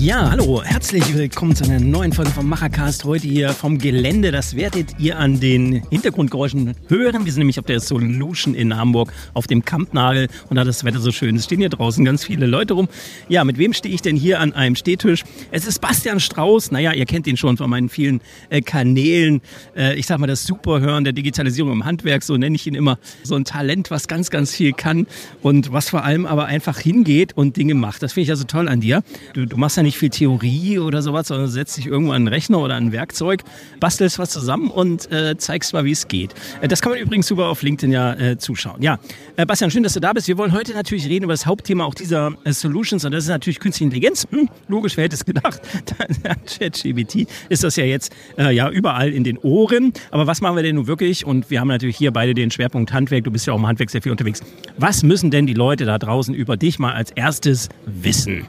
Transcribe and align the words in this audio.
Ja, 0.00 0.30
hallo, 0.30 0.62
herzlich 0.62 1.12
willkommen 1.12 1.56
zu 1.56 1.64
einer 1.64 1.80
neuen 1.80 2.12
Folge 2.12 2.30
vom 2.30 2.48
Machercast. 2.48 3.04
Heute 3.04 3.26
hier 3.26 3.48
vom 3.48 3.78
Gelände. 3.78 4.30
Das 4.30 4.54
werdet 4.54 4.94
ihr 5.00 5.18
an 5.18 5.40
den 5.40 5.82
Hintergrundgeräuschen 5.90 6.74
hören. 6.86 7.24
Wir 7.24 7.32
sind 7.32 7.40
nämlich 7.40 7.58
auf 7.58 7.64
der 7.64 7.80
Solution 7.80 8.54
in 8.54 8.76
Hamburg 8.76 9.12
auf 9.34 9.48
dem 9.48 9.64
Kampnagel 9.64 10.28
und 10.50 10.56
da 10.56 10.62
das 10.62 10.84
Wetter 10.84 11.00
so 11.00 11.10
schön 11.10 11.34
ist, 11.34 11.46
stehen 11.46 11.58
hier 11.58 11.68
draußen 11.68 12.04
ganz 12.04 12.24
viele 12.24 12.46
Leute 12.46 12.74
rum. 12.74 12.86
Ja, 13.28 13.42
mit 13.42 13.58
wem 13.58 13.72
stehe 13.72 13.92
ich 13.92 14.00
denn 14.00 14.14
hier 14.14 14.38
an 14.38 14.52
einem 14.52 14.76
Stehtisch? 14.76 15.24
Es 15.50 15.66
ist 15.66 15.80
Bastian 15.80 16.20
Strauß. 16.20 16.70
Naja, 16.70 16.92
ihr 16.92 17.04
kennt 17.04 17.26
ihn 17.26 17.36
schon 17.36 17.56
von 17.56 17.68
meinen 17.68 17.88
vielen 17.88 18.20
äh, 18.50 18.60
Kanälen. 18.60 19.40
Äh, 19.76 19.96
ich 19.96 20.06
sag 20.06 20.20
mal, 20.20 20.28
das 20.28 20.44
Superhören 20.44 21.02
der 21.02 21.12
Digitalisierung 21.12 21.72
im 21.72 21.84
Handwerk, 21.84 22.22
so 22.22 22.36
nenne 22.36 22.54
ich 22.54 22.68
ihn 22.68 22.76
immer. 22.76 23.00
So 23.24 23.34
ein 23.34 23.44
Talent, 23.44 23.90
was 23.90 24.06
ganz, 24.06 24.30
ganz 24.30 24.54
viel 24.54 24.74
kann 24.74 25.08
und 25.42 25.72
was 25.72 25.90
vor 25.90 26.04
allem 26.04 26.24
aber 26.24 26.46
einfach 26.46 26.78
hingeht 26.78 27.36
und 27.36 27.56
Dinge 27.56 27.74
macht. 27.74 28.00
Das 28.04 28.12
finde 28.12 28.26
ich 28.26 28.30
also 28.30 28.44
toll 28.44 28.68
an 28.68 28.80
dir. 28.80 29.02
Du, 29.32 29.44
du 29.44 29.56
machst 29.56 29.76
ja 29.76 29.87
nicht 29.88 29.98
viel 29.98 30.10
Theorie 30.10 30.78
oder 30.78 31.00
sowas, 31.00 31.28
sondern 31.28 31.48
setzt 31.48 31.78
dich 31.78 31.86
irgendwo 31.86 32.12
an 32.12 32.16
einen 32.16 32.28
Rechner 32.28 32.58
oder 32.58 32.74
ein 32.74 32.92
Werkzeug, 32.92 33.42
bastelst 33.80 34.18
was 34.18 34.30
zusammen 34.30 34.70
und 34.70 35.10
äh, 35.10 35.36
zeigst 35.38 35.72
mal, 35.72 35.84
wie 35.84 35.92
es 35.92 36.08
geht. 36.08 36.34
Äh, 36.60 36.68
das 36.68 36.82
kann 36.82 36.92
man 36.92 37.00
übrigens 37.00 37.26
super 37.26 37.46
auf 37.46 37.62
LinkedIn 37.62 37.90
ja 37.90 38.12
äh, 38.14 38.36
zuschauen. 38.36 38.82
Ja, 38.82 38.98
äh, 39.36 39.46
Bastian, 39.46 39.70
schön, 39.70 39.82
dass 39.82 39.94
du 39.94 40.00
da 40.00 40.12
bist. 40.12 40.28
Wir 40.28 40.36
wollen 40.36 40.52
heute 40.52 40.74
natürlich 40.74 41.06
reden 41.08 41.24
über 41.24 41.32
das 41.32 41.46
Hauptthema 41.46 41.84
auch 41.84 41.94
dieser 41.94 42.32
äh, 42.44 42.52
Solutions 42.52 43.04
und 43.04 43.12
das 43.12 43.24
ist 43.24 43.30
natürlich 43.30 43.60
künstliche 43.60 43.84
Intelligenz. 43.84 44.26
Hm, 44.30 44.50
logisch, 44.68 44.96
wer 44.96 45.04
hätte 45.04 45.16
es 45.16 45.24
gedacht? 45.24 45.62
ChatGBT 46.46 47.26
ist 47.48 47.64
das 47.64 47.76
ja 47.76 47.84
jetzt 47.84 48.12
äh, 48.36 48.54
ja 48.54 48.68
überall 48.68 49.10
in 49.10 49.24
den 49.24 49.38
Ohren. 49.38 49.94
Aber 50.10 50.26
was 50.26 50.42
machen 50.42 50.56
wir 50.56 50.62
denn 50.62 50.74
nun 50.74 50.86
wirklich? 50.86 51.24
Und 51.24 51.50
wir 51.50 51.60
haben 51.60 51.68
natürlich 51.68 51.96
hier 51.96 52.12
beide 52.12 52.34
den 52.34 52.50
Schwerpunkt 52.50 52.92
Handwerk. 52.92 53.24
Du 53.24 53.30
bist 53.30 53.46
ja 53.46 53.54
auch 53.54 53.58
im 53.58 53.66
Handwerk 53.66 53.88
sehr 53.88 54.02
viel 54.02 54.12
unterwegs. 54.12 54.42
Was 54.76 55.02
müssen 55.02 55.30
denn 55.30 55.46
die 55.46 55.54
Leute 55.54 55.86
da 55.86 55.98
draußen 55.98 56.34
über 56.34 56.58
dich 56.58 56.78
mal 56.78 56.92
als 56.92 57.10
erstes 57.12 57.68
wissen? 57.86 58.46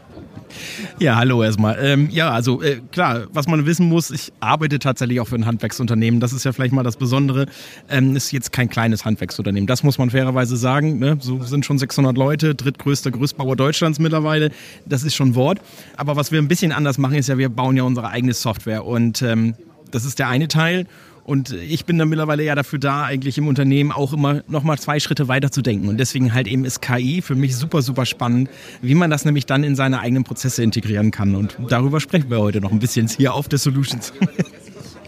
Ja, 1.00 1.16
hallo 1.16 1.44
erstmal. 1.44 1.78
Ähm, 1.82 2.10
ja, 2.12 2.32
also 2.32 2.62
äh, 2.62 2.82
klar, 2.92 3.28
was 3.34 3.48
man 3.48 3.66
wissen 3.66 3.88
muss, 3.88 4.12
ich 4.12 4.32
arbeite 4.40 4.80
tatsächlich 4.80 5.20
auch 5.20 5.28
für 5.28 5.36
ein 5.36 5.46
Handwerksunternehmen. 5.46 6.20
Das 6.20 6.34
ist 6.34 6.46
ja 6.46 6.52
vielleicht 6.52 6.74
mal 6.74 6.84
das 6.84 6.98
Besondere. 6.98 7.46
Ähm, 7.90 8.16
ist 8.16 8.32
jetzt 8.32 8.52
kein 8.52 8.70
kleines 8.70 9.06
Handwerksunternehmen. 9.06 9.68
Das 9.68 9.84
muss 9.84 9.98
man 9.98 10.10
fairerweise 10.10 10.58
sagen. 10.58 11.00
Ne? 11.00 11.18
So 11.20 11.42
sind 11.44 11.66
schon 11.66 11.78
600 11.78 12.18
Leute, 12.18 12.56
drittgrößter 12.56 13.12
Gerüstbauer 13.12 13.56
Deutschlands 13.56 14.00
mittlerweile. 14.00 14.52
Das 14.86 15.04
ist 15.04 15.16
schon 15.16 15.36
Wort. 15.36 15.60
Aber 15.96 16.16
was 16.16 16.32
wir 16.32 16.40
ein 16.40 16.48
bisschen 16.48 16.72
anders 16.72 16.98
machen, 16.98 17.16
ist 17.16 17.30
ja, 17.30 17.38
wir 17.38 17.50
bauen 17.50 17.78
ja 17.78 17.84
unsere 17.84 18.10
eigene 18.10 18.34
Software. 18.34 18.86
Und 18.86 19.22
ähm, 19.22 19.56
das 19.92 20.06
ist 20.06 20.20
der 20.20 20.28
eine 20.28 20.48
Teil. 20.48 20.86
Und 21.30 21.52
ich 21.52 21.86
bin 21.86 22.00
dann 22.00 22.10
mittlerweile 22.10 22.44
ja 22.44 22.56
dafür 22.56 22.80
da, 22.80 23.04
eigentlich 23.04 23.38
im 23.38 23.48
Unternehmen 23.48 23.92
auch 23.92 24.14
immer 24.14 24.42
noch 24.48 24.64
mal 24.64 24.80
zwei 24.80 25.00
Schritte 25.00 25.28
weiter 25.28 25.52
zu 25.52 25.62
denken. 25.62 25.88
Und 25.88 26.00
deswegen 26.00 26.34
halt 26.34 26.48
eben 26.48 26.66
ist 26.66 26.82
KI 26.82 27.22
für 27.22 27.36
mich 27.36 27.56
super, 27.56 27.84
super 27.84 28.08
spannend, 28.08 28.50
wie 28.82 28.96
man 28.96 29.12
das 29.12 29.26
nämlich 29.26 29.46
dann 29.46 29.64
in 29.64 29.76
seine 29.76 30.00
eigenen 30.00 30.24
Prozesse 30.24 30.64
integrieren 30.64 31.12
kann. 31.12 31.36
Und 31.36 31.56
darüber 31.70 32.00
sprechen 32.00 32.32
wir 32.32 32.40
heute 32.40 32.62
noch 32.62 32.72
ein 32.72 32.80
bisschen 32.80 33.08
hier 33.08 33.36
auf 33.36 33.48
der 33.48 33.60
Solutions. 33.60 34.12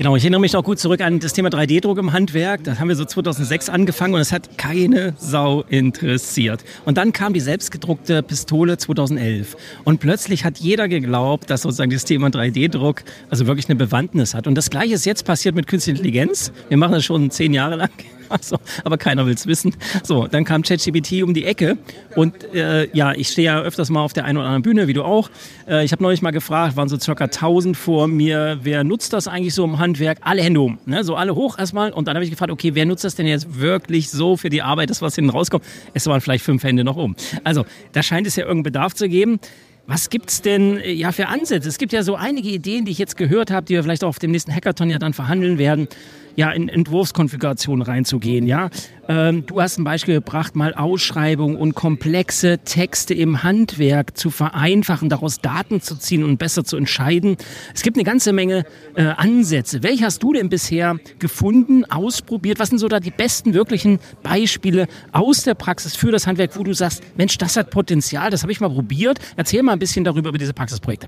Genau, 0.02 0.16
ich 0.16 0.24
erinnere 0.24 0.42
mich 0.42 0.54
noch 0.54 0.64
gut 0.64 0.80
zurück 0.80 1.00
an 1.02 1.20
das 1.20 1.34
Thema 1.34 1.50
3D-Druck 1.50 2.00
im 2.00 2.12
Handwerk. 2.12 2.64
Das 2.64 2.80
haben 2.80 2.88
wir 2.88 2.96
so 2.96 3.06
2006 3.06 3.70
angefangen 3.70 4.16
und 4.16 4.20
es 4.20 4.32
hat 4.32 4.58
keine 4.58 5.14
Sau 5.20 5.62
interessiert. 5.70 6.64
Und 6.86 6.98
dann 6.98 7.14
kam 7.14 7.34
die 7.34 7.40
selbstgedruckte 7.40 8.24
Pistole 8.24 8.80
2011. 8.80 9.56
Und 9.84 10.00
plötzlich 10.00 10.44
hat 10.44 10.58
jeder 10.58 10.88
geglaubt, 10.88 11.52
dass 11.52 11.62
sozusagen 11.62 11.92
das 11.92 12.04
Thema 12.04 12.30
3D-Druck 12.30 13.04
also 13.30 13.46
wirklich 13.46 13.70
eine 13.70 13.76
Bewandtnis 13.76 14.34
hat. 14.34 14.48
Und 14.48 14.56
das 14.56 14.72
Gleiche 14.72 14.96
ist 14.96 15.06
jetzt 15.06 15.24
passiert 15.24 15.54
mit 15.54 15.68
Künstlicher 15.68 16.00
Intelligenz. 16.00 16.52
Wir 16.70 16.78
machen 16.78 16.94
das 16.94 17.06
schon 17.06 17.30
zehn 17.30 17.54
Jahre 17.54 17.76
lang. 17.76 17.92
Also, 18.32 18.58
aber 18.84 18.98
keiner 18.98 19.26
will 19.26 19.34
es 19.34 19.46
wissen. 19.46 19.76
So, 20.04 20.26
dann 20.28 20.46
kam 20.46 20.62
ChatGPT 20.62 21.24
um 21.24 21.34
die 21.34 21.46
Ecke 21.46 21.78
und 22.16 22.54
äh, 22.54 22.88
ja, 22.96 23.12
ich 23.14 23.28
stehe 23.28 23.46
ja 23.46 23.62
öfters 23.62 23.90
mal 23.90 24.02
auf 24.02 24.14
der 24.14 24.26
einen 24.26 24.38
oder 24.38 24.48
anderen 24.48 24.64
Bühne, 24.64 24.88
wie 24.88 24.94
du 24.94 25.04
auch. 25.04 25.30
Äh, 25.68 25.84
ich 25.84 25.92
habe 25.92 26.02
neulich 26.02 26.22
mal 26.22 26.32
gefragt, 26.32 26.78
waren 26.78 26.88
so 26.88 26.98
circa 26.98 27.26
1000 27.26 27.76
vor 27.76 28.08
mir, 28.08 28.60
wer 28.64 28.84
nutzt 28.84 29.14
das 29.14 29.28
eigentlich 29.28 29.54
so 29.54 29.66
im 29.66 29.80
Handwerk? 29.80 30.20
Alle 30.22 30.42
Hände 30.42 30.62
um, 30.62 30.80
ne? 30.86 31.04
so 31.04 31.16
alle 31.16 31.36
hoch 31.36 31.60
erstmal. 31.60 31.92
Und 31.92 32.08
dann 32.08 32.16
habe 32.16 32.24
ich 32.24 32.32
gefragt, 32.32 32.52
okay, 32.52 32.74
wer 32.74 32.86
nutzt 32.86 33.04
das 33.04 33.16
denn 33.16 33.28
jetzt 33.28 33.60
wirklich 33.60 34.10
so 34.10 34.38
für 34.38 34.50
die 34.50 34.62
Arbeit, 34.62 34.90
das 34.90 35.02
was 35.02 35.16
hinten 35.16 35.32
rauskommt? 35.32 35.66
Es 35.94 36.08
waren 36.08 36.22
vielleicht 36.22 36.44
fünf 36.44 36.64
Hände 36.64 36.84
noch 36.84 36.96
um. 36.96 37.16
Also, 37.44 37.66
da 37.92 38.02
scheint 38.02 38.28
es 38.28 38.36
ja 38.36 38.44
irgendeinen 38.44 38.64
Bedarf 38.64 38.94
zu 38.94 39.10
geben. 39.10 39.40
Was 39.88 40.10
gibt's 40.10 40.42
denn 40.42 40.78
äh, 40.78 40.92
ja 40.92 41.12
für 41.12 41.28
Ansätze? 41.28 41.68
Es 41.68 41.78
gibt 41.78 41.92
ja 41.92 42.04
so 42.04 42.16
einige 42.16 42.50
Ideen, 42.50 42.86
die 42.86 42.92
ich 42.92 42.98
jetzt 42.98 43.18
gehört 43.18 43.52
habe, 43.52 43.66
die 43.66 43.74
wir 43.74 43.84
vielleicht 43.84 44.04
auch 44.04 44.10
auf 44.10 44.20
dem 44.20 44.32
nächsten 44.32 44.54
Hackathon 44.54 44.90
ja 44.90 45.00
dann 45.00 45.14
verhandeln 45.14 45.58
werden 45.58 45.88
ja, 46.36 46.52
in 46.52 46.70
Entwurfskonfigurationen 46.70 47.82
reinzugehen. 47.82 48.48
Ja? 48.48 48.70
Ähm, 49.08 49.46
du 49.46 49.62
hast 49.62 49.78
ein 49.78 49.84
Beispiel 49.84 50.16
gebracht, 50.16 50.56
mal 50.56 50.74
Ausschreibungen 50.74 51.56
und 51.56 51.76
komplexe 51.76 52.60
Texte 52.60 53.14
im 53.14 53.44
Handwerk 53.44 54.18
zu 54.18 54.30
vereinfachen, 54.30 55.10
daraus 55.10 55.40
Daten 55.40 55.82
zu 55.82 55.96
ziehen 55.96 56.24
und 56.24 56.38
besser 56.38 56.64
zu 56.64 56.78
entscheiden. 56.78 57.38
Es 57.74 57.82
gibt 57.82 57.98
eine 57.98 58.04
ganze 58.04 58.34
Menge 58.34 58.66
äh, 58.96 59.04
Ansätze. 59.04 59.84
Welche 59.84 60.06
hast 60.06 60.24
du 60.24 60.34
denn 60.34 60.50
bisher 60.50 60.98
gefunden, 61.20 61.86
ausprobiert? 61.86 62.60
Was 62.60 62.70
sind 62.70 62.78
so 62.78 62.88
da 62.88 63.00
die 63.00 63.12
besten 63.12 63.54
wirklichen 63.54 64.00
Beispiele 64.24 64.88
aus 65.12 65.44
der 65.44 65.56
Praxis 65.56 65.96
für 65.96 66.12
das 66.12 66.28
Handwerk, 66.28 66.58
wo 66.58 66.64
du 66.64 66.74
sagst, 66.74 67.04
Mensch, 67.18 67.38
das 67.38 67.58
hat 67.58 67.70
Potenzial, 67.70 68.30
das 68.30 68.44
habe 68.44 68.52
ich 68.52 68.62
mal 68.62 68.70
probiert. 68.70 69.20
Erzähl 69.36 69.64
mal 69.64 69.74
ein 69.74 69.80
bisschen 69.80 70.04
darüber, 70.04 70.30
über 70.30 70.38
diese 70.38 70.54
Praxisprojekte. 70.54 71.08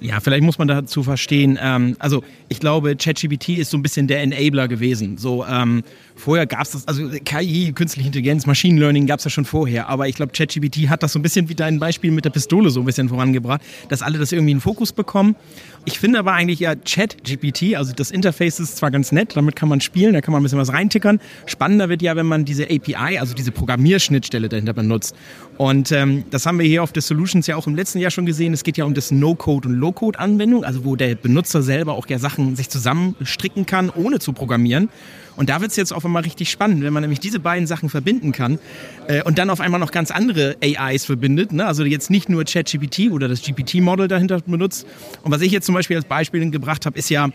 Ja, 0.00 0.18
vielleicht 0.20 0.42
muss 0.42 0.56
man 0.56 0.66
dazu 0.66 1.02
verstehen, 1.02 1.58
ähm, 1.60 1.94
also 1.98 2.24
ich 2.48 2.58
glaube, 2.58 2.96
ChatGPT 2.96 3.50
ist 3.50 3.70
so 3.70 3.76
ein 3.76 3.82
bisschen 3.82 4.06
der 4.06 4.22
Enabler 4.22 4.66
gewesen. 4.66 5.18
So, 5.18 5.44
ähm, 5.44 5.82
vorher 6.16 6.46
gab 6.46 6.62
es 6.62 6.70
das, 6.70 6.88
also 6.88 7.06
KI, 7.24 7.72
künstliche 7.72 8.06
Intelligenz, 8.06 8.46
Machine 8.46 8.80
Learning 8.80 9.06
gab 9.06 9.18
es 9.18 9.24
ja 9.24 9.30
schon 9.30 9.44
vorher, 9.44 9.90
aber 9.90 10.08
ich 10.08 10.14
glaube, 10.14 10.32
ChatGPT 10.32 10.88
hat 10.88 11.02
das 11.02 11.12
so 11.12 11.18
ein 11.18 11.22
bisschen 11.22 11.50
wie 11.50 11.54
dein 11.54 11.78
Beispiel 11.78 12.12
mit 12.12 12.24
der 12.24 12.30
Pistole 12.30 12.70
so 12.70 12.80
ein 12.80 12.86
bisschen 12.86 13.10
vorangebracht, 13.10 13.60
dass 13.90 14.00
alle 14.00 14.18
das 14.18 14.32
irgendwie 14.32 14.52
in 14.52 14.60
Fokus 14.60 14.92
bekommen. 14.92 15.36
Ich 15.84 15.98
finde 15.98 16.18
aber 16.18 16.32
eigentlich 16.32 16.60
ja 16.60 16.74
ChatGPT, 16.74 17.74
also 17.76 17.92
das 17.92 18.10
Interface 18.10 18.58
ist 18.58 18.78
zwar 18.78 18.90
ganz 18.90 19.12
nett, 19.12 19.36
damit 19.36 19.54
kann 19.54 19.68
man 19.68 19.82
spielen, 19.82 20.14
da 20.14 20.22
kann 20.22 20.32
man 20.32 20.40
ein 20.40 20.44
bisschen 20.44 20.58
was 20.58 20.72
reintickern. 20.72 21.20
Spannender 21.44 21.90
wird 21.90 22.00
ja, 22.00 22.16
wenn 22.16 22.26
man 22.26 22.46
diese 22.46 22.64
API, 22.64 23.18
also 23.18 23.34
diese 23.34 23.52
Programmierschnittstelle 23.52 24.48
dahinter 24.48 24.72
benutzt. 24.72 25.14
Und 25.58 25.92
ähm, 25.92 26.24
das 26.30 26.46
haben 26.46 26.58
wir 26.58 26.66
hier 26.66 26.82
auf 26.82 26.92
der 26.92 27.02
Solutions 27.02 27.46
ja 27.46 27.56
auch 27.56 27.66
im 27.66 27.74
letzten 27.74 27.98
Jahr 27.98 28.10
schon 28.10 28.24
gesehen. 28.24 28.54
Es 28.54 28.64
geht 28.64 28.78
ja 28.78 28.84
um 28.86 28.94
das 28.94 29.10
No-Code 29.10 29.68
und 29.68 29.74
Low-Code-Anwendung, 29.90 30.64
also 30.64 30.84
wo 30.84 30.96
der 30.96 31.14
Benutzer 31.14 31.62
selber 31.62 31.94
auch 31.94 32.06
ja 32.08 32.18
Sachen 32.18 32.56
sich 32.56 32.68
zusammenstricken 32.68 33.66
kann, 33.66 33.90
ohne 33.90 34.18
zu 34.18 34.32
programmieren. 34.32 34.88
Und 35.36 35.48
da 35.48 35.60
wird 35.60 35.70
es 35.70 35.76
jetzt 35.76 35.92
auf 35.92 36.04
einmal 36.04 36.22
richtig 36.22 36.50
spannend, 36.50 36.82
wenn 36.82 36.92
man 36.92 37.02
nämlich 37.02 37.20
diese 37.20 37.40
beiden 37.40 37.66
Sachen 37.66 37.88
verbinden 37.88 38.32
kann 38.32 38.58
äh, 39.06 39.22
und 39.22 39.38
dann 39.38 39.48
auf 39.48 39.60
einmal 39.60 39.80
noch 39.80 39.90
ganz 39.90 40.10
andere 40.10 40.56
AIs 40.62 41.04
verbindet. 41.04 41.52
Ne? 41.52 41.66
Also 41.66 41.84
jetzt 41.84 42.10
nicht 42.10 42.28
nur 42.28 42.44
ChatGPT 42.44 43.10
oder 43.10 43.28
das 43.28 43.42
GPT-Model 43.42 44.08
dahinter 44.08 44.40
benutzt. 44.40 44.86
Und 45.22 45.32
was 45.32 45.40
ich 45.40 45.52
jetzt 45.52 45.66
zum 45.66 45.74
Beispiel 45.74 45.96
als 45.96 46.04
Beispiel 46.04 46.48
gebracht 46.50 46.84
habe, 46.84 46.98
ist 46.98 47.08
ja, 47.10 47.28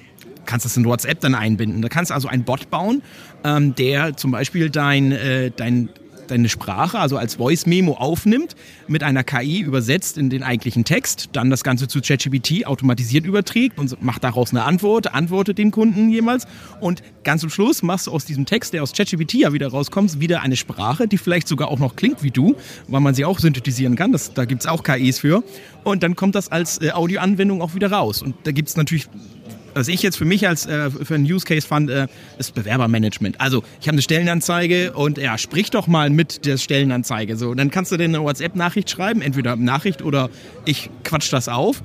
kannst 0.45 0.65
das 0.65 0.77
in 0.77 0.85
WhatsApp 0.85 1.19
dann 1.21 1.35
einbinden. 1.35 1.81
Da 1.81 1.89
kannst 1.89 2.11
du 2.11 2.15
also 2.15 2.27
einen 2.27 2.44
Bot 2.44 2.69
bauen, 2.69 3.01
ähm, 3.44 3.73
der 3.75 4.15
zum 4.15 4.31
Beispiel 4.31 4.69
dein, 4.69 5.11
äh, 5.11 5.51
dein 5.55 5.89
deine 6.31 6.50
Sprache, 6.50 7.00
also 7.00 7.18
als 7.18 7.36
Voice-Memo 7.36 7.94
aufnimmt, 7.94 8.56
mit 8.88 9.03
einer 9.03 9.24
KI 9.24 9.59
übersetzt 9.59 10.18
in 10.18 10.30
den 10.30 10.44
eigentlichen 10.44 10.84
Text, 10.86 11.30
dann 11.34 11.50
das 11.50 11.63
Ganze 11.63 11.88
zu 11.88 12.02
ChatGPT 12.02 12.66
automatisiert 12.66 13.25
überträgt 13.25 13.80
und 13.80 14.02
macht 14.02 14.24
daraus 14.24 14.52
eine 14.52 14.63
Antwort, 14.63 15.13
antwortet 15.13 15.58
den 15.58 15.72
Kunden 15.72 16.09
jemals. 16.09 16.46
Und 16.80 17.03
ganz 17.24 17.41
zum 17.41 17.50
Schluss 17.50 17.84
machst 17.84 18.08
du 18.08 18.12
aus 18.12 18.25
diesem 18.25 18.46
Text, 18.46 18.74
der 18.74 18.84
aus 18.84 18.94
ChatGPT 18.94 19.36
ja 19.36 19.54
wieder 19.54 19.68
rauskommt, 19.68 20.19
wieder 20.19 20.42
eine 20.42 20.56
Sprache, 20.56 21.07
die 21.07 21.18
vielleicht 21.18 21.48
sogar 21.48 21.69
auch 21.69 21.80
noch 21.80 21.95
klingt 21.95 22.24
wie 22.24 22.31
du, 22.31 22.56
weil 22.88 23.01
man 23.01 23.16
sie 23.16 23.25
auch 23.25 23.39
synthetisieren 23.39 23.95
kann, 23.95 24.12
das, 24.12 24.33
da 24.33 24.45
gibt 24.45 24.62
es 24.62 24.68
auch 24.68 24.83
KIs 24.83 25.19
für. 25.19 25.44
Und 25.83 26.04
dann 26.04 26.16
kommt 26.16 26.36
das 26.36 26.51
als 26.51 26.81
äh, 26.81 26.92
Audioanwendung 26.92 27.62
auch 27.62 27.75
wieder 27.75 27.92
raus. 27.92 28.21
Und 28.21 28.36
da 28.44 28.51
gibt 28.51 28.69
es 28.69 28.78
natürlich 28.78 29.07
was 29.75 29.88
ich 29.89 30.01
jetzt 30.01 30.18
für 30.18 30.25
mich 30.25 30.48
als 30.48 30.66
äh, 30.66 30.89
für 30.89 31.13
einen 31.13 31.25
Use 31.25 31.45
Case 31.45 31.68
fand, 31.68 31.89
äh, 31.89 32.07
ist 32.39 32.56
Bewerbermanagement. 32.56 33.39
Also 33.39 33.63
ich 33.80 33.88
habe 33.88 33.95
eine 33.95 34.01
Stellenanzeige 34.01 34.94
und 34.94 35.18
ja, 35.18 35.38
sprich 35.38 35.69
doch 35.69 35.88
mal 35.88 36.10
mit 36.10 36.45
der 36.45 36.57
Stellenanzeige. 36.57 37.36
So, 37.36 37.54
dann 37.54 37.69
kannst 37.69 37.92
du 37.92 37.98
dir 37.98 38.06
eine 38.06 38.24
WhatsApp-Nachricht 38.24 38.89
schreiben, 38.89 39.22
entweder 39.22 39.56
Nachricht 39.56 40.01
oder 40.01 40.30
ich 40.63 40.89
quatsch 41.04 41.31
das 41.31 41.50
auf. 41.50 41.83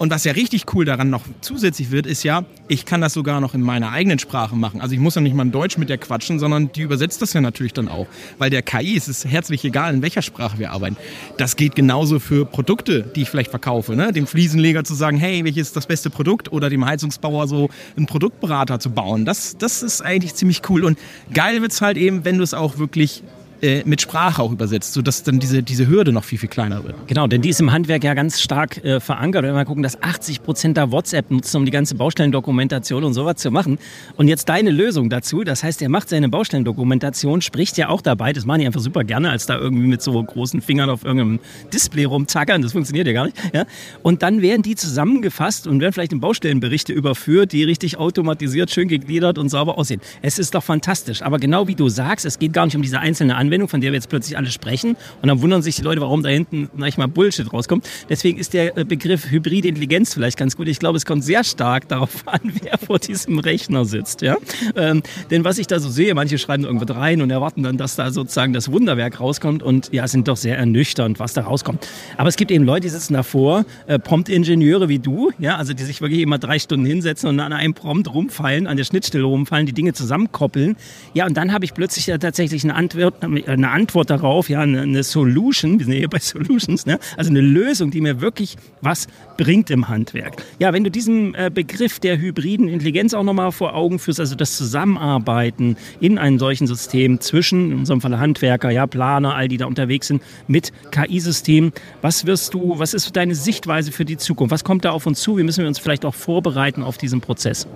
Und 0.00 0.10
was 0.10 0.24
ja 0.24 0.32
richtig 0.32 0.64
cool 0.72 0.86
daran 0.86 1.10
noch 1.10 1.24
zusätzlich 1.42 1.90
wird, 1.90 2.06
ist 2.06 2.22
ja, 2.22 2.46
ich 2.68 2.86
kann 2.86 3.02
das 3.02 3.12
sogar 3.12 3.42
noch 3.42 3.52
in 3.52 3.60
meiner 3.60 3.92
eigenen 3.92 4.18
Sprache 4.18 4.56
machen. 4.56 4.80
Also 4.80 4.94
ich 4.94 4.98
muss 4.98 5.14
ja 5.14 5.20
nicht 5.20 5.34
mal 5.34 5.42
in 5.42 5.52
Deutsch 5.52 5.76
mit 5.76 5.90
der 5.90 5.98
quatschen, 5.98 6.38
sondern 6.38 6.72
die 6.72 6.80
übersetzt 6.80 7.20
das 7.20 7.34
ja 7.34 7.42
natürlich 7.42 7.74
dann 7.74 7.86
auch. 7.86 8.06
Weil 8.38 8.48
der 8.48 8.62
KI 8.62 8.94
ist 8.94 9.08
es 9.08 9.26
herzlich 9.26 9.62
egal, 9.62 9.92
in 9.92 10.00
welcher 10.00 10.22
Sprache 10.22 10.58
wir 10.58 10.70
arbeiten. 10.70 10.96
Das 11.36 11.54
geht 11.54 11.74
genauso 11.74 12.18
für 12.18 12.46
Produkte, 12.46 13.02
die 13.14 13.20
ich 13.20 13.28
vielleicht 13.28 13.50
verkaufe. 13.50 13.94
Ne? 13.94 14.10
Dem 14.10 14.26
Fliesenleger 14.26 14.84
zu 14.84 14.94
sagen, 14.94 15.18
hey, 15.18 15.44
welches 15.44 15.66
ist 15.66 15.76
das 15.76 15.86
beste 15.86 16.08
Produkt? 16.08 16.50
Oder 16.50 16.70
dem 16.70 16.86
Heizungsbauer 16.86 17.46
so 17.46 17.68
einen 17.94 18.06
Produktberater 18.06 18.80
zu 18.80 18.88
bauen. 18.88 19.26
Das, 19.26 19.58
das 19.58 19.82
ist 19.82 20.00
eigentlich 20.00 20.34
ziemlich 20.34 20.62
cool. 20.70 20.84
Und 20.84 20.98
geil 21.34 21.60
wird 21.60 21.72
es 21.72 21.82
halt 21.82 21.98
eben, 21.98 22.24
wenn 22.24 22.38
du 22.38 22.42
es 22.42 22.54
auch 22.54 22.78
wirklich 22.78 23.22
äh, 23.62 23.82
mit 23.84 24.00
Sprache 24.00 24.42
auch 24.42 24.52
übersetzt, 24.52 24.92
sodass 24.92 25.22
dann 25.22 25.38
diese, 25.38 25.62
diese 25.62 25.86
Hürde 25.88 26.12
noch 26.12 26.24
viel, 26.24 26.38
viel 26.38 26.48
kleiner 26.48 26.84
wird. 26.84 26.94
Genau, 27.06 27.26
denn 27.26 27.42
die 27.42 27.50
ist 27.50 27.60
im 27.60 27.72
Handwerk 27.72 28.04
ja 28.04 28.14
ganz 28.14 28.40
stark 28.40 28.82
äh, 28.84 29.00
verankert. 29.00 29.44
Wenn 29.44 29.54
wir 29.54 29.64
gucken, 29.64 29.82
dass 29.82 30.02
80 30.02 30.42
Prozent 30.42 30.76
da 30.76 30.90
WhatsApp 30.90 31.30
nutzen, 31.30 31.58
um 31.58 31.64
die 31.64 31.70
ganze 31.70 31.94
Baustellendokumentation 31.94 33.04
und 33.04 33.14
sowas 33.14 33.36
zu 33.36 33.50
machen. 33.50 33.78
Und 34.16 34.28
jetzt 34.28 34.48
deine 34.48 34.70
Lösung 34.70 35.10
dazu, 35.10 35.44
das 35.44 35.62
heißt, 35.62 35.82
er 35.82 35.88
macht 35.88 36.08
seine 36.08 36.28
Baustellendokumentation, 36.28 37.42
spricht 37.42 37.76
ja 37.76 37.88
auch 37.88 38.00
dabei, 38.00 38.32
das 38.32 38.46
machen 38.46 38.60
die 38.60 38.66
einfach 38.66 38.80
super 38.80 39.04
gerne, 39.04 39.30
als 39.30 39.46
da 39.46 39.58
irgendwie 39.58 39.86
mit 39.86 40.02
so 40.02 40.22
großen 40.22 40.62
Fingern 40.62 40.90
auf 40.90 41.04
irgendeinem 41.04 41.40
Display 41.72 42.04
rumzackern, 42.04 42.62
das 42.62 42.72
funktioniert 42.72 43.06
ja 43.06 43.12
gar 43.12 43.26
nicht. 43.26 43.36
Ja? 43.52 43.66
Und 44.02 44.22
dann 44.22 44.42
werden 44.42 44.62
die 44.62 44.74
zusammengefasst 44.74 45.66
und 45.66 45.80
werden 45.80 45.92
vielleicht 45.92 46.12
in 46.12 46.20
Baustellenberichte 46.20 46.92
überführt, 46.92 47.52
die 47.52 47.64
richtig 47.64 47.98
automatisiert, 47.98 48.70
schön 48.70 48.88
gegliedert 48.88 49.38
und 49.38 49.48
sauber 49.48 49.78
aussehen. 49.78 50.00
Es 50.22 50.38
ist 50.38 50.54
doch 50.54 50.62
fantastisch. 50.62 51.22
Aber 51.22 51.38
genau 51.38 51.68
wie 51.68 51.74
du 51.74 51.88
sagst, 51.88 52.24
es 52.26 52.38
geht 52.38 52.52
gar 52.52 52.64
nicht 52.64 52.76
um 52.76 52.82
diese 52.82 53.00
einzelne 53.00 53.36
Anwendung, 53.36 53.49
von 53.68 53.80
der 53.80 53.92
wir 53.92 53.96
jetzt 53.96 54.08
plötzlich 54.08 54.36
alle 54.36 54.50
sprechen. 54.50 54.96
Und 55.22 55.28
dann 55.28 55.42
wundern 55.42 55.62
sich 55.62 55.76
die 55.76 55.82
Leute, 55.82 56.00
warum 56.00 56.22
da 56.22 56.28
hinten 56.28 56.70
manchmal 56.74 57.08
Bullshit 57.08 57.52
rauskommt. 57.52 57.88
Deswegen 58.08 58.38
ist 58.38 58.54
der 58.54 58.76
äh, 58.76 58.84
Begriff 58.84 59.30
hybride 59.30 59.68
Intelligenz 59.68 60.14
vielleicht 60.14 60.38
ganz 60.38 60.56
gut. 60.56 60.68
Ich 60.68 60.78
glaube, 60.78 60.96
es 60.96 61.04
kommt 61.04 61.24
sehr 61.24 61.44
stark 61.44 61.88
darauf 61.88 62.22
an, 62.26 62.40
wer 62.62 62.78
vor 62.78 62.98
diesem 62.98 63.38
Rechner 63.38 63.84
sitzt. 63.84 64.22
Ja? 64.22 64.36
Ähm, 64.76 65.02
denn 65.30 65.44
was 65.44 65.58
ich 65.58 65.66
da 65.66 65.80
so 65.80 65.88
sehe, 65.88 66.14
manche 66.14 66.38
schreiben 66.38 66.64
irgendwas 66.64 66.96
rein 66.96 67.22
und 67.22 67.30
erwarten 67.30 67.62
dann, 67.62 67.76
dass 67.76 67.96
da 67.96 68.10
sozusagen 68.10 68.52
das 68.52 68.70
Wunderwerk 68.70 69.20
rauskommt 69.20 69.62
und 69.62 69.92
ja, 69.92 70.06
sind 70.08 70.28
doch 70.28 70.36
sehr 70.36 70.58
ernüchternd, 70.58 71.18
was 71.18 71.34
da 71.34 71.42
rauskommt. 71.42 71.86
Aber 72.16 72.28
es 72.28 72.36
gibt 72.36 72.50
eben 72.50 72.64
Leute, 72.64 72.82
die 72.82 72.88
sitzen 72.88 73.14
davor, 73.14 73.64
äh, 73.86 73.98
Prompt-Ingenieure 73.98 74.88
wie 74.88 74.98
du, 74.98 75.30
ja, 75.38 75.56
also 75.56 75.72
die 75.72 75.82
sich 75.82 76.00
wirklich 76.00 76.20
immer 76.20 76.38
drei 76.38 76.58
Stunden 76.58 76.86
hinsetzen 76.86 77.28
und 77.28 77.40
an 77.40 77.52
einem 77.52 77.74
Prompt 77.74 78.12
rumfallen, 78.12 78.66
an 78.66 78.76
der 78.76 78.84
Schnittstelle 78.84 79.24
rumfallen, 79.24 79.66
die 79.66 79.72
Dinge 79.72 79.92
zusammenkoppeln. 79.92 80.76
Ja, 81.14 81.26
und 81.26 81.36
dann 81.36 81.52
habe 81.52 81.64
ich 81.64 81.74
plötzlich 81.74 82.06
tatsächlich 82.06 82.64
eine 82.64 82.74
Antwort, 82.74 83.22
eine 83.46 83.70
Antwort 83.70 84.10
darauf, 84.10 84.48
ja, 84.48 84.60
eine, 84.60 84.82
eine 84.82 85.02
Solution, 85.02 85.78
wir 85.78 85.86
sind 85.86 85.94
ja 85.94 86.00
hier 86.00 86.08
bei 86.08 86.18
Solutions, 86.18 86.86
ne? 86.86 86.98
also 87.16 87.30
eine 87.30 87.40
Lösung, 87.40 87.90
die 87.90 88.00
mir 88.00 88.20
wirklich 88.20 88.56
was 88.80 89.06
bringt 89.36 89.70
im 89.70 89.88
Handwerk. 89.88 90.42
Ja, 90.58 90.72
wenn 90.72 90.84
du 90.84 90.90
diesen 90.90 91.34
äh, 91.34 91.50
Begriff 91.52 91.98
der 91.98 92.18
hybriden 92.18 92.68
Intelligenz 92.68 93.14
auch 93.14 93.22
nochmal 93.22 93.52
vor 93.52 93.74
Augen 93.74 93.98
führst, 93.98 94.20
also 94.20 94.34
das 94.34 94.56
Zusammenarbeiten 94.56 95.76
in 96.00 96.18
einem 96.18 96.38
solchen 96.38 96.66
System 96.66 97.20
zwischen, 97.20 97.72
in 97.72 97.78
unserem 97.78 98.00
Fall 98.00 98.18
Handwerker, 98.18 98.70
ja, 98.70 98.86
Planer, 98.86 99.34
all 99.34 99.48
die 99.48 99.56
da 99.56 99.66
unterwegs 99.66 100.08
sind, 100.08 100.22
mit 100.46 100.72
KI-Systemen, 100.90 101.72
was 102.02 102.26
wirst 102.26 102.54
du, 102.54 102.78
was 102.78 102.94
ist 102.94 103.14
deine 103.16 103.34
Sichtweise 103.34 103.92
für 103.92 104.04
die 104.04 104.16
Zukunft? 104.16 104.52
Was 104.52 104.64
kommt 104.64 104.84
da 104.84 104.90
auf 104.90 105.06
uns 105.06 105.20
zu? 105.20 105.38
Wie 105.38 105.42
müssen 105.42 105.62
wir 105.62 105.68
uns 105.68 105.78
vielleicht 105.78 106.04
auch 106.04 106.14
vorbereiten 106.14 106.82
auf 106.82 106.98
diesen 106.98 107.20
Prozess? 107.20 107.66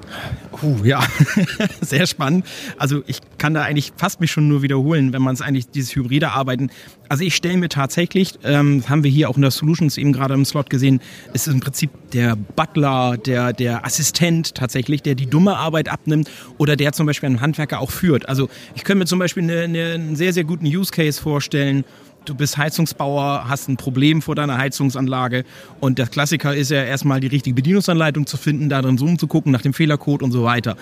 Uh, 0.62 0.84
ja, 0.84 1.02
sehr 1.80 2.06
spannend. 2.06 2.46
Also 2.76 3.02
ich 3.06 3.20
kann 3.38 3.54
da 3.54 3.62
eigentlich 3.62 3.92
fast 3.96 4.20
mich 4.20 4.30
schon 4.30 4.48
nur 4.48 4.62
wiederholen, 4.62 5.12
wenn 5.12 5.22
man 5.22 5.34
es 5.34 5.42
eigentlich 5.54 5.70
dieses 5.70 5.94
hybride 5.94 6.30
Arbeiten. 6.30 6.70
Also 7.08 7.24
ich 7.24 7.34
stelle 7.34 7.56
mir 7.56 7.68
tatsächlich, 7.68 8.34
ähm, 8.44 8.84
haben 8.88 9.04
wir 9.04 9.10
hier 9.10 9.30
auch 9.30 9.36
in 9.36 9.42
der 9.42 9.50
Solutions 9.50 9.96
eben 9.98 10.12
gerade 10.12 10.34
im 10.34 10.44
Slot 10.44 10.70
gesehen, 10.70 11.00
ist 11.32 11.46
im 11.46 11.60
Prinzip 11.60 11.90
der 12.12 12.36
Butler, 12.36 13.16
der, 13.16 13.52
der 13.52 13.84
Assistent 13.86 14.54
tatsächlich, 14.54 15.02
der 15.02 15.14
die 15.14 15.26
dumme 15.26 15.56
Arbeit 15.56 15.88
abnimmt 15.88 16.30
oder 16.58 16.76
der 16.76 16.92
zum 16.92 17.06
Beispiel 17.06 17.28
einen 17.28 17.40
Handwerker 17.40 17.80
auch 17.80 17.90
führt. 17.90 18.28
Also 18.28 18.48
ich 18.74 18.84
könnte 18.84 19.00
mir 19.00 19.06
zum 19.06 19.18
Beispiel 19.18 19.44
eine, 19.44 19.62
eine, 19.62 19.92
einen 19.92 20.16
sehr, 20.16 20.32
sehr 20.32 20.44
guten 20.44 20.66
Use 20.66 20.90
Case 20.90 21.20
vorstellen, 21.20 21.84
du 22.24 22.34
bist 22.34 22.56
Heizungsbauer, 22.56 23.48
hast 23.48 23.68
ein 23.68 23.76
Problem 23.76 24.22
vor 24.22 24.34
deiner 24.34 24.58
Heizungsanlage 24.58 25.44
und 25.80 25.98
der 25.98 26.06
Klassiker 26.06 26.54
ist 26.54 26.70
ja 26.70 26.82
erstmal 26.82 27.20
die 27.20 27.26
richtige 27.26 27.54
Bedienungsanleitung 27.54 28.26
zu 28.26 28.36
finden, 28.36 28.68
da 28.68 28.82
drin 28.82 28.98
zoom 28.98 29.18
zu 29.18 29.26
gucken 29.26 29.52
nach 29.52 29.62
dem 29.62 29.74
Fehlercode 29.74 30.22
und 30.22 30.32
so 30.32 30.44
weiter. 30.44 30.76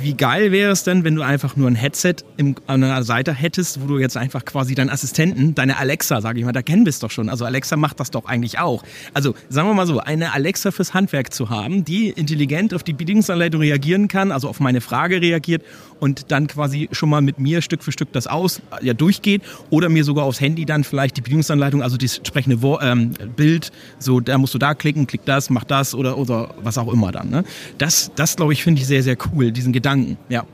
Wie 0.00 0.14
geil 0.14 0.50
wäre 0.50 0.72
es 0.72 0.82
denn, 0.82 1.04
wenn 1.04 1.14
du 1.14 1.22
einfach 1.22 1.54
nur 1.54 1.68
ein 1.68 1.76
Headset 1.76 2.16
im, 2.36 2.56
an 2.66 2.82
einer 2.82 3.04
Seite 3.04 3.32
hättest, 3.32 3.80
wo 3.80 3.86
du 3.86 3.98
jetzt 3.98 4.16
einfach 4.16 4.44
quasi 4.44 4.74
deinen 4.74 4.90
Assistenten, 4.90 5.54
deine 5.54 5.76
Alexa, 5.76 6.20
sage 6.20 6.40
ich 6.40 6.44
mal, 6.44 6.50
da 6.50 6.62
kennen 6.62 6.84
wir 6.84 6.90
es 6.90 6.98
doch 6.98 7.12
schon. 7.12 7.28
Also 7.28 7.44
Alexa 7.44 7.76
macht 7.76 8.00
das 8.00 8.10
doch 8.10 8.24
eigentlich 8.24 8.58
auch. 8.58 8.82
Also 9.14 9.34
sagen 9.48 9.68
wir 9.68 9.74
mal 9.74 9.86
so, 9.86 10.00
eine 10.00 10.32
Alexa 10.32 10.72
fürs 10.72 10.94
Handwerk 10.94 11.32
zu 11.32 11.48
haben, 11.48 11.84
die 11.84 12.08
intelligent 12.08 12.74
auf 12.74 12.82
die 12.82 12.92
Bedienungsanleitung 12.92 13.60
reagieren 13.60 14.08
kann, 14.08 14.32
also 14.32 14.48
auf 14.48 14.58
meine 14.58 14.80
Frage 14.80 15.20
reagiert 15.20 15.62
und 16.00 16.32
dann 16.32 16.48
quasi 16.48 16.88
schon 16.90 17.08
mal 17.08 17.22
mit 17.22 17.38
mir 17.38 17.62
Stück 17.62 17.84
für 17.84 17.92
Stück 17.92 18.12
das 18.12 18.26
aus, 18.26 18.60
ja, 18.82 18.94
durchgeht 18.94 19.42
oder 19.70 19.88
mir 19.88 20.02
sogar 20.02 20.24
aufs 20.24 20.40
Handy 20.40 20.57
dann 20.66 20.84
vielleicht 20.84 21.16
die 21.16 21.20
Bedienungsanleitung, 21.20 21.82
also 21.82 21.96
das 21.96 22.18
entsprechende 22.18 22.62
Wo 22.62 22.78
ähm, 22.80 23.12
Bild, 23.36 23.70
so 23.98 24.20
da 24.20 24.38
musst 24.38 24.54
du 24.54 24.58
da 24.58 24.74
klicken, 24.74 25.06
klick 25.06 25.24
das, 25.24 25.50
mach 25.50 25.64
das 25.64 25.94
oder, 25.94 26.18
oder 26.18 26.54
was 26.62 26.78
auch 26.78 26.92
immer 26.92 27.12
dann. 27.12 27.30
Ne? 27.30 27.44
Das, 27.78 28.10
das 28.16 28.36
glaube 28.36 28.52
ich, 28.52 28.62
finde 28.62 28.80
ich 28.80 28.86
sehr, 28.86 29.02
sehr 29.02 29.16
cool, 29.32 29.52
diesen 29.52 29.72
Gedanken, 29.72 30.16
ja. 30.28 30.44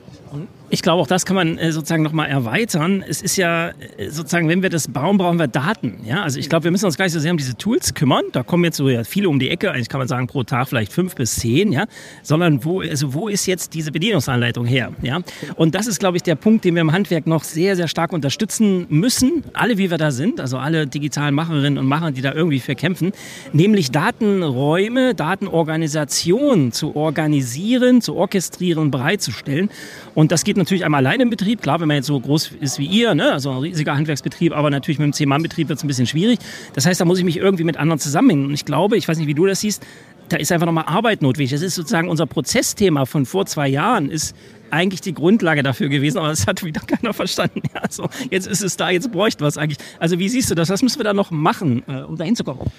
Ich 0.75 0.83
glaube, 0.83 1.01
auch 1.01 1.07
das 1.07 1.25
kann 1.25 1.37
man 1.37 1.57
äh, 1.57 1.71
sozusagen 1.71 2.03
nochmal 2.03 2.29
erweitern. 2.29 3.05
Es 3.07 3.23
ist 3.23 3.37
ja 3.37 3.69
äh, 3.69 4.11
sozusagen, 4.11 4.49
wenn 4.49 4.61
wir 4.61 4.71
das 4.71 4.89
bauen, 4.89 5.19
brauchen 5.19 5.39
wir 5.39 5.47
Daten. 5.47 6.01
Ja? 6.05 6.25
Also 6.25 6.41
ich 6.41 6.49
glaube, 6.49 6.65
wir 6.65 6.73
müssen 6.73 6.87
uns 6.87 6.97
gar 6.97 7.05
nicht 7.05 7.13
so 7.13 7.21
sehr 7.21 7.31
um 7.31 7.37
diese 7.37 7.57
Tools 7.57 7.95
kümmern. 7.95 8.25
Da 8.33 8.43
kommen 8.43 8.65
jetzt 8.65 8.79
so 8.79 8.89
ja 8.89 9.05
viele 9.05 9.29
um 9.29 9.39
die 9.39 9.51
Ecke. 9.51 9.71
Eigentlich 9.71 9.89
kann 9.89 10.01
man 10.01 10.09
sagen, 10.09 10.27
pro 10.27 10.43
Tag 10.43 10.69
vielleicht 10.69 10.93
fünf 10.93 11.15
bis 11.15 11.37
zehn. 11.37 11.71
Ja? 11.71 11.87
Sondern 12.25 12.65
wo, 12.65 12.81
also 12.81 13.15
wo 13.15 13.29
ist 13.29 13.47
jetzt 13.47 13.73
diese 13.75 13.93
Bedienungsanleitung 13.93 14.67
her? 14.67 14.91
Ja? 15.01 15.21
Und 15.55 15.77
das 15.77 15.87
ist, 15.87 16.01
glaube 16.01 16.17
ich, 16.17 16.25
der 16.25 16.35
Punkt, 16.35 16.65
den 16.65 16.75
wir 16.75 16.81
im 16.81 16.91
Handwerk 16.91 17.29
noch 17.29 17.45
sehr, 17.45 17.77
sehr 17.77 17.87
stark 17.87 18.13
unterstützen 18.13 18.87
müssen. 18.89 19.45
Alle, 19.53 19.79
wie 19.79 19.93
wir 19.93 19.99
da 19.99 20.11
sind, 20.11 20.41
also 20.41 20.59
alle 20.59 20.89
digitalen 20.89 21.37
Macherinnen 21.37 21.79
und 21.79 21.87
Macher, 21.87 22.11
die 22.11 22.21
da 22.21 22.33
irgendwie 22.33 22.59
für 22.59 22.75
kämpfen. 22.75 23.13
Nämlich 23.53 23.93
Datenräume, 23.93 25.15
Datenorganisationen 25.15 26.73
zu 26.73 26.97
organisieren, 26.97 28.01
zu 28.01 28.17
orchestrieren, 28.17 28.91
bereitzustellen. 28.91 29.71
Und 30.17 30.33
das 30.33 30.43
geht 30.43 30.57
natürlich 30.65 30.85
einmal 30.85 31.07
allein 31.07 31.21
im 31.21 31.31
Betrieb. 31.31 31.63
Klar, 31.63 31.81
wenn 31.81 31.89
man 31.89 31.97
jetzt 31.97 32.07
so 32.07 32.19
groß 32.19 32.53
ist 32.61 32.79
wie 32.79 32.87
ihr, 32.87 33.15
ne? 33.15 33.33
also 33.33 33.51
ein 33.51 33.59
riesiger 33.59 33.95
Handwerksbetrieb, 33.95 34.53
aber 34.53 34.71
natürlich 34.71 34.99
mit 34.99 35.05
einem 35.05 35.13
Zehn-Mann-Betrieb 35.13 35.69
wird 35.69 35.79
es 35.79 35.85
ein 35.85 35.89
bisschen 35.89 36.07
schwierig. 36.07 36.39
Das 36.75 36.87
heißt, 36.87 37.01
da 37.01 37.05
muss 37.05 37.19
ich 37.19 37.25
mich 37.25 37.37
irgendwie 37.37 37.65
mit 37.65 37.77
anderen 37.77 37.99
zusammenhängen. 37.99 38.47
Und 38.47 38.55
ich 38.55 38.65
glaube, 38.65 38.97
ich 38.97 39.07
weiß 39.09 39.19
nicht, 39.19 39.27
wie 39.27 39.35
du 39.35 39.47
das 39.47 39.61
siehst, 39.61 39.85
da 40.29 40.37
ist 40.37 40.51
einfach 40.53 40.67
nochmal 40.67 40.85
Arbeit 40.87 41.23
notwendig. 41.23 41.51
Das 41.51 41.63
ist 41.63 41.75
sozusagen 41.75 42.09
unser 42.09 42.27
Prozessthema 42.27 43.05
von 43.05 43.27
vor 43.27 43.47
zwei 43.47 43.69
Jahren, 43.69 44.11
ist 44.11 44.35
eigentlich 44.71 45.01
die 45.01 45.15
Grundlage 45.15 45.63
dafür 45.63 45.89
gewesen, 45.89 46.19
aber 46.19 46.29
das 46.29 46.47
hat 46.47 46.65
wieder 46.65 46.81
keiner 46.81 47.13
verstanden. 47.13 47.63
Ja, 47.75 47.83
so, 47.89 48.09
jetzt 48.31 48.47
ist 48.47 48.63
es 48.63 48.77
da, 48.77 48.91
jetzt 48.91 49.13
bräuchte 49.13 49.45
was 49.45 49.59
eigentlich. 49.59 49.79
Also 49.99 50.19
wie 50.19 50.29
siehst 50.29 50.51
du 50.51 50.55
das? 50.55 50.69
Was 50.71 50.83
müssen 50.83 50.99
wir 50.99 51.05
da 51.05 51.15
noch 51.15 51.31
machen, 51.31 51.83
äh, 51.87 52.03
um 52.03 52.17
da 52.17 52.25
hinzukommen? 52.25 52.71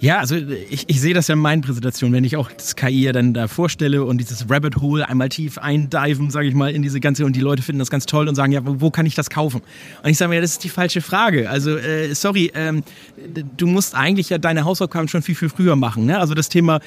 Ja, 0.00 0.20
also 0.20 0.36
ich, 0.36 0.88
ich 0.88 1.00
sehe 1.00 1.12
das 1.12 1.26
ja 1.26 1.32
in 1.32 1.40
meinen 1.40 1.60
Präsentationen, 1.60 2.14
wenn 2.14 2.22
ich 2.22 2.36
auch 2.36 2.52
das 2.52 2.76
KI 2.76 3.02
ja 3.02 3.12
dann 3.12 3.34
da 3.34 3.48
vorstelle 3.48 4.04
und 4.04 4.18
dieses 4.18 4.48
Rabbit 4.48 4.76
Hole 4.76 5.08
einmal 5.08 5.28
tief 5.28 5.58
eindiven, 5.58 6.30
sage 6.30 6.46
ich 6.46 6.54
mal, 6.54 6.70
in 6.70 6.82
diese 6.82 7.00
ganze 7.00 7.26
und 7.26 7.34
die 7.34 7.40
Leute 7.40 7.62
finden 7.62 7.80
das 7.80 7.90
ganz 7.90 8.06
toll 8.06 8.28
und 8.28 8.36
sagen, 8.36 8.52
ja, 8.52 8.64
wo, 8.64 8.80
wo 8.80 8.90
kann 8.90 9.06
ich 9.06 9.16
das 9.16 9.28
kaufen? 9.28 9.60
Und 10.04 10.08
ich 10.08 10.16
sage 10.16 10.28
mir, 10.28 10.36
ja, 10.36 10.40
das 10.40 10.52
ist 10.52 10.62
die 10.62 10.68
falsche 10.68 11.00
Frage. 11.00 11.50
Also 11.50 11.76
äh, 11.76 12.14
sorry, 12.14 12.52
ähm, 12.54 12.84
du 13.56 13.66
musst 13.66 13.96
eigentlich 13.96 14.30
ja 14.30 14.38
deine 14.38 14.64
Hausaufgaben 14.64 15.08
schon 15.08 15.22
viel, 15.22 15.34
viel 15.34 15.48
früher 15.48 15.74
machen. 15.74 16.06
Ne? 16.06 16.16
Also 16.20 16.34
das 16.34 16.48
Thema, 16.48 16.78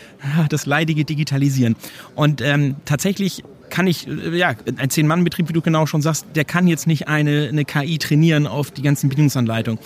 das 0.48 0.66
leidige 0.66 1.04
Digitalisieren. 1.04 1.76
Und 2.16 2.40
ähm, 2.40 2.76
tatsächlich 2.86 3.44
kann 3.72 3.88
ich, 3.88 4.08
äh, 4.08 4.38
ja, 4.38 4.54
ein 4.78 4.90
Zehn-Mann-Betrieb, 4.90 5.50
wie 5.50 5.54
du 5.54 5.62
genau 5.62 5.88
schon 5.88 6.04
sagst, 6.04 6.28
der 6.36 6.46
kann 6.46 6.68
jetzt 6.68 6.86
nicht 6.86 7.08
eine, 7.08 7.48
eine 7.50 7.66
KI 7.66 7.98
trainieren 7.98 8.46
auf 8.46 8.70
die 8.70 8.84
ganzen 8.84 9.10
Bedienungsanleitungen. 9.10 9.80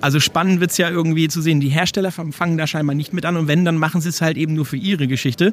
Also 0.00 0.20
spannend 0.20 0.60
wird's 0.60 0.78
ja 0.78 0.88
irgendwie 0.88 1.28
zu 1.28 1.42
sehen. 1.42 1.60
Die 1.60 1.68
Hersteller 1.68 2.10
fangen 2.10 2.56
da 2.56 2.66
scheinbar 2.66 2.94
nicht 2.94 3.12
mit 3.12 3.26
an 3.26 3.36
und 3.36 3.48
wenn, 3.48 3.64
dann 3.64 3.76
machen 3.76 4.00
sie 4.00 4.08
es 4.08 4.22
halt 4.22 4.38
eben 4.38 4.54
nur 4.54 4.64
für 4.64 4.76
ihre 4.76 5.06
Geschichte. 5.06 5.52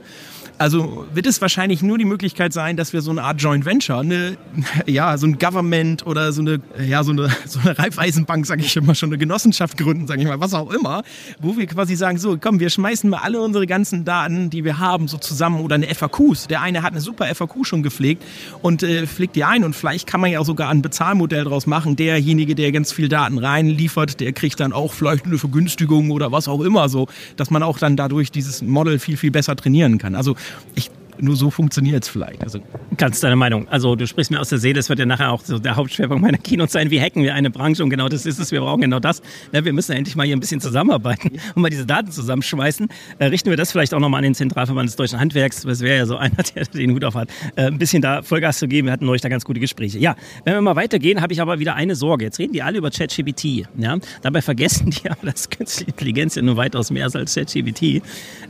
Also 0.58 1.05
wird 1.13 1.25
es 1.25 1.41
wahrscheinlich 1.41 1.81
nur 1.81 1.98
die 1.98 2.05
Möglichkeit 2.05 2.53
sein, 2.53 2.77
dass 2.77 2.93
wir 2.93 3.01
so 3.01 3.12
eine 3.12 3.24
Art 3.24 3.41
Joint 3.41 3.65
Venture, 3.65 4.00
eine, 4.00 4.38
ja, 4.86 5.17
so 5.17 5.25
ein 5.25 5.39
Government 5.39 6.05
oder 6.05 6.31
so 6.31 6.41
eine, 6.41 6.62
ja, 6.86 7.03
so 7.03 7.12
eine, 7.12 7.29
so 7.46 7.60
eine 7.60 7.77
Reifeisenbank, 7.77 8.46
sage 8.46 8.62
ich 8.62 8.75
immer, 8.75 8.93
schon 8.93 9.10
eine 9.10 9.17
Genossenschaft 9.17 9.77
gründen, 9.77 10.08
sage 10.08 10.22
ich 10.22 10.27
mal, 10.27 10.39
was 10.39 10.53
auch 10.53 10.72
immer, 10.72 11.03
wo 11.39 11.58
wir 11.58 11.65
quasi 11.65 11.96
sagen, 11.96 12.17
so, 12.17 12.38
komm, 12.38 12.60
wir 12.60 12.69
schmeißen 12.69 13.10
mal 13.10 13.19
alle 13.19 13.41
unsere 13.41 13.67
ganzen 13.67 14.05
Daten, 14.05 14.50
die 14.50 14.63
wir 14.63 14.79
haben, 14.79 15.08
so 15.08 15.17
zusammen 15.17 15.62
oder 15.62 15.75
eine 15.75 15.88
FAQs. 15.93 16.48
Der 16.48 16.62
eine 16.62 16.84
hat 16.84 16.91
eine 16.91 17.01
super 17.01 17.34
FAQ 17.34 17.65
schon 17.65 17.79
gepflegt 17.84 18.24
und 18.62 18.84
äh, 18.84 19.08
pflegt 19.08 19.36
die 19.36 19.44
ein 19.44 19.64
und 19.64 19.76
vielleicht 19.76 20.08
kann 20.08 20.22
man 20.22 20.32
ja 20.32 20.44
sogar 20.44 20.70
ein 20.70 20.82
Bezahlmodell 20.82 21.44
draus 21.44 21.68
machen. 21.68 21.96
Derjenige, 21.96 22.56
der 22.56 22.72
ganz 22.72 22.92
viel 22.92 23.10
Daten 23.10 23.38
reinliefert, 23.38 24.20
der 24.20 24.34
kriegt 24.34 24.60
dann 24.60 24.74
auch 24.74 24.94
vielleicht 24.94 25.26
eine 25.26 25.38
Vergünstigung 25.38 26.12
oder 26.12 26.32
was 26.32 26.48
auch 26.48 26.62
immer 26.62 26.90
so, 26.90 27.08
dass 27.36 27.50
man 27.50 27.64
auch 27.64 27.78
dann 27.78 27.96
dadurch 27.96 28.32
dieses 28.32 28.62
Model 28.62 29.00
viel, 29.00 29.18
viel 29.18 29.32
besser 29.32 29.56
trainieren 29.56 29.98
kann. 29.98 30.16
Also 30.16 30.36
ich 30.76 30.90
nur 31.20 31.36
so 31.36 31.50
funktioniert 31.50 32.04
es 32.04 32.10
vielleicht. 32.10 32.44
Also 32.44 32.60
Ganz 33.00 33.22
deine 33.22 33.38
Meinung. 33.38 33.66
Also 33.70 33.96
du 33.96 34.06
sprichst 34.06 34.30
mir 34.30 34.42
aus 34.42 34.50
der 34.50 34.58
Seele, 34.58 34.74
das 34.74 34.90
wird 34.90 35.00
ja 35.00 35.06
nachher 35.06 35.32
auch 35.32 35.42
so 35.42 35.58
der 35.58 35.78
Hauptschwerpunkt 35.78 36.22
meiner 36.22 36.38
Keynote 36.38 36.70
sein. 36.70 36.92
Wie 36.92 37.00
hacken 37.00 37.24
wir 37.24 37.34
eine 37.34 37.50
Branche? 37.50 37.82
Und 37.82 37.90
genau 37.90 38.10
das 38.10 38.26
ist 38.26 38.40
es. 38.40 38.52
Wir 38.52 38.60
brauchen 38.60 38.82
genau 38.82 39.00
das. 39.00 39.22
Ja, 39.54 39.64
wir 39.64 39.72
müssen 39.72 39.94
endlich 39.94 40.18
mal 40.18 40.26
hier 40.26 40.36
ein 40.36 40.42
bisschen 40.42 40.60
zusammenarbeiten 40.60 41.32
und 41.56 41.62
mal 41.62 41.70
diese 41.70 41.86
Daten 41.86 42.12
zusammenschmeißen. 42.12 42.90
Äh, 43.20 43.26
richten 43.28 43.50
wir 43.50 43.56
das 43.56 43.72
vielleicht 43.72 43.94
auch 43.94 44.02
nochmal 44.02 44.18
an 44.18 44.24
den 44.24 44.36
Zentralverband 44.36 44.90
des 44.90 44.98
Deutschen 44.98 45.18
Handwerks. 45.18 45.62
Das 45.62 45.80
wäre 45.80 46.00
ja 46.00 46.06
so 46.06 46.18
einer, 46.18 46.36
der 46.56 46.66
den 46.66 46.92
Hut 46.92 47.06
auf 47.06 47.16
hat. 47.16 47.30
Äh, 47.56 47.68
ein 47.68 47.78
bisschen 47.78 48.02
da 48.02 48.22
Vollgas 48.22 48.60
zu 48.60 48.68
geben. 48.68 48.88
Wir 48.88 48.92
hatten 48.92 49.06
neulich 49.06 49.22
da 49.22 49.30
ganz 49.30 49.46
gute 49.46 49.62
Gespräche. 49.62 49.98
Ja, 49.98 50.18
wenn 50.44 50.56
wir 50.56 50.62
mal 50.62 50.76
weitergehen, 50.76 51.22
habe 51.22 51.32
ich 51.32 51.42
aber 51.42 51.60
wieder 51.60 51.76
eine 51.76 51.96
Sorge. 51.96 52.26
Jetzt 52.26 52.38
reden 52.40 52.52
die 52.52 52.64
alle 52.64 52.80
über 52.80 52.92
ChatGPT. 52.92 53.66
Ja? 53.78 53.98
Dabei 54.24 54.42
vergessen 54.42 54.90
die 54.90 55.10
aber, 55.10 55.26
dass 55.26 55.50
künstliche 55.50 55.92
Intelligenz 55.92 56.36
ja 56.36 56.42
nur 56.42 56.58
weitaus 56.58 56.92
mehr 56.92 57.08
ist 57.08 57.16
als 57.16 57.34
ChatGPT. 57.34 58.02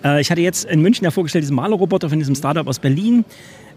Äh, 0.03 0.21
ich 0.21 0.31
hatte 0.31 0.41
jetzt 0.41 0.65
in 0.65 0.81
München 0.81 1.05
ja 1.05 1.11
vorgestellt 1.11 1.43
diesen 1.43 1.55
Malerroboter 1.55 2.09
von 2.09 2.17
diesem 2.17 2.33
Startup 2.33 2.58
aus 2.67 2.79
Berlin. 2.79 3.25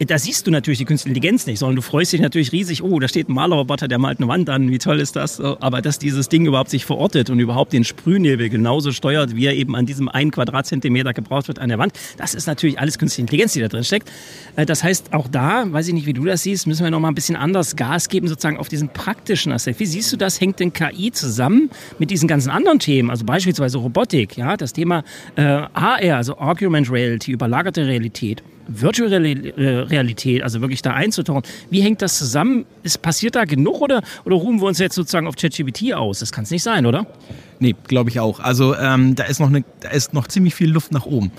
Da 0.06 0.18
siehst 0.18 0.46
du 0.46 0.50
natürlich 0.50 0.78
die 0.78 0.84
künstliche 0.84 1.14
Intelligenz 1.14 1.46
nicht, 1.46 1.58
sondern 1.58 1.76
du 1.76 1.82
freust 1.82 2.12
dich 2.12 2.20
natürlich 2.20 2.52
riesig, 2.52 2.82
oh, 2.82 2.98
da 2.98 3.08
steht 3.08 3.28
ein 3.28 3.34
Malerroboter, 3.34 3.88
der 3.88 3.98
malt 3.98 4.18
eine 4.18 4.28
Wand 4.28 4.48
an, 4.48 4.70
wie 4.70 4.78
toll 4.78 5.00
ist 5.00 5.16
das? 5.16 5.40
Aber 5.40 5.82
dass 5.82 5.98
dieses 5.98 6.28
Ding 6.28 6.46
überhaupt 6.46 6.70
sich 6.70 6.84
verortet 6.84 7.30
und 7.30 7.38
überhaupt 7.38 7.72
den 7.72 7.84
Sprühnebel 7.84 8.48
genauso 8.48 8.92
steuert, 8.92 9.36
wie 9.36 9.46
er 9.46 9.54
eben 9.54 9.76
an 9.76 9.86
diesem 9.86 10.08
einen 10.08 10.30
Quadratzentimeter 10.30 11.12
gebraucht 11.12 11.48
wird 11.48 11.58
an 11.58 11.68
der 11.68 11.78
Wand, 11.78 11.92
das 12.16 12.34
ist 12.34 12.46
natürlich 12.46 12.78
alles 12.78 12.98
künstliche 12.98 13.22
Intelligenz, 13.22 13.52
die 13.52 13.60
da 13.60 13.68
drin 13.68 13.84
steckt. 13.84 14.10
Äh, 14.56 14.66
das 14.66 14.82
heißt, 14.82 15.12
auch 15.12 15.28
da, 15.28 15.64
weiß 15.70 15.88
ich 15.88 15.94
nicht, 15.94 16.06
wie 16.06 16.12
du 16.12 16.24
das 16.24 16.42
siehst, 16.42 16.66
müssen 16.66 16.84
wir 16.84 16.90
noch 16.90 17.00
mal 17.00 17.08
ein 17.08 17.14
bisschen 17.14 17.36
anders 17.36 17.76
Gas 17.76 18.08
geben, 18.08 18.28
sozusagen 18.28 18.56
auf 18.56 18.68
diesen 18.68 18.88
praktischen 18.88 19.52
Aspekt. 19.52 19.80
Wie 19.80 19.86
siehst 19.86 20.12
du 20.12 20.16
das? 20.16 20.40
Hängt 20.40 20.60
denn 20.60 20.72
KI 20.72 21.12
zusammen 21.12 21.70
mit 21.98 22.10
diesen 22.10 22.28
ganzen 22.28 22.50
anderen 22.50 22.78
Themen, 22.78 23.10
also 23.10 23.24
beispielsweise 23.24 23.78
Robotik, 23.78 24.36
ja, 24.36 24.56
das 24.56 24.72
Thema 24.72 25.04
äh, 25.36 25.42
AR, 25.42 26.00
also 26.16 26.38
Augmented 26.38 26.92
Reality, 26.92 27.32
überlagerte 27.32 27.86
Realität? 27.86 28.42
virtuelle 28.68 29.30
äh, 29.30 29.91
Realität, 29.92 30.42
also 30.42 30.60
wirklich 30.60 30.82
da 30.82 30.92
einzutauchen. 30.92 31.42
Wie 31.70 31.82
hängt 31.82 32.02
das 32.02 32.18
zusammen? 32.18 32.64
Ist 32.82 33.02
passiert 33.02 33.36
da 33.36 33.44
genug 33.44 33.80
oder, 33.80 34.02
oder 34.24 34.36
ruhen 34.36 34.60
wir 34.60 34.66
uns 34.66 34.78
jetzt 34.78 34.94
sozusagen 34.94 35.26
auf 35.26 35.36
ChatGPT 35.36 35.92
aus? 35.94 36.18
Das 36.18 36.32
kann 36.32 36.44
es 36.44 36.50
nicht 36.50 36.62
sein, 36.62 36.86
oder? 36.86 37.06
Nee, 37.60 37.76
glaube 37.86 38.10
ich 38.10 38.18
auch. 38.18 38.40
Also 38.40 38.74
ähm, 38.76 39.14
da 39.14 39.24
ist 39.24 39.38
noch 39.38 39.48
eine, 39.48 39.62
da 39.80 39.90
ist 39.90 40.14
noch 40.14 40.26
ziemlich 40.26 40.54
viel 40.54 40.70
Luft 40.70 40.90
nach 40.90 41.06
oben. 41.06 41.30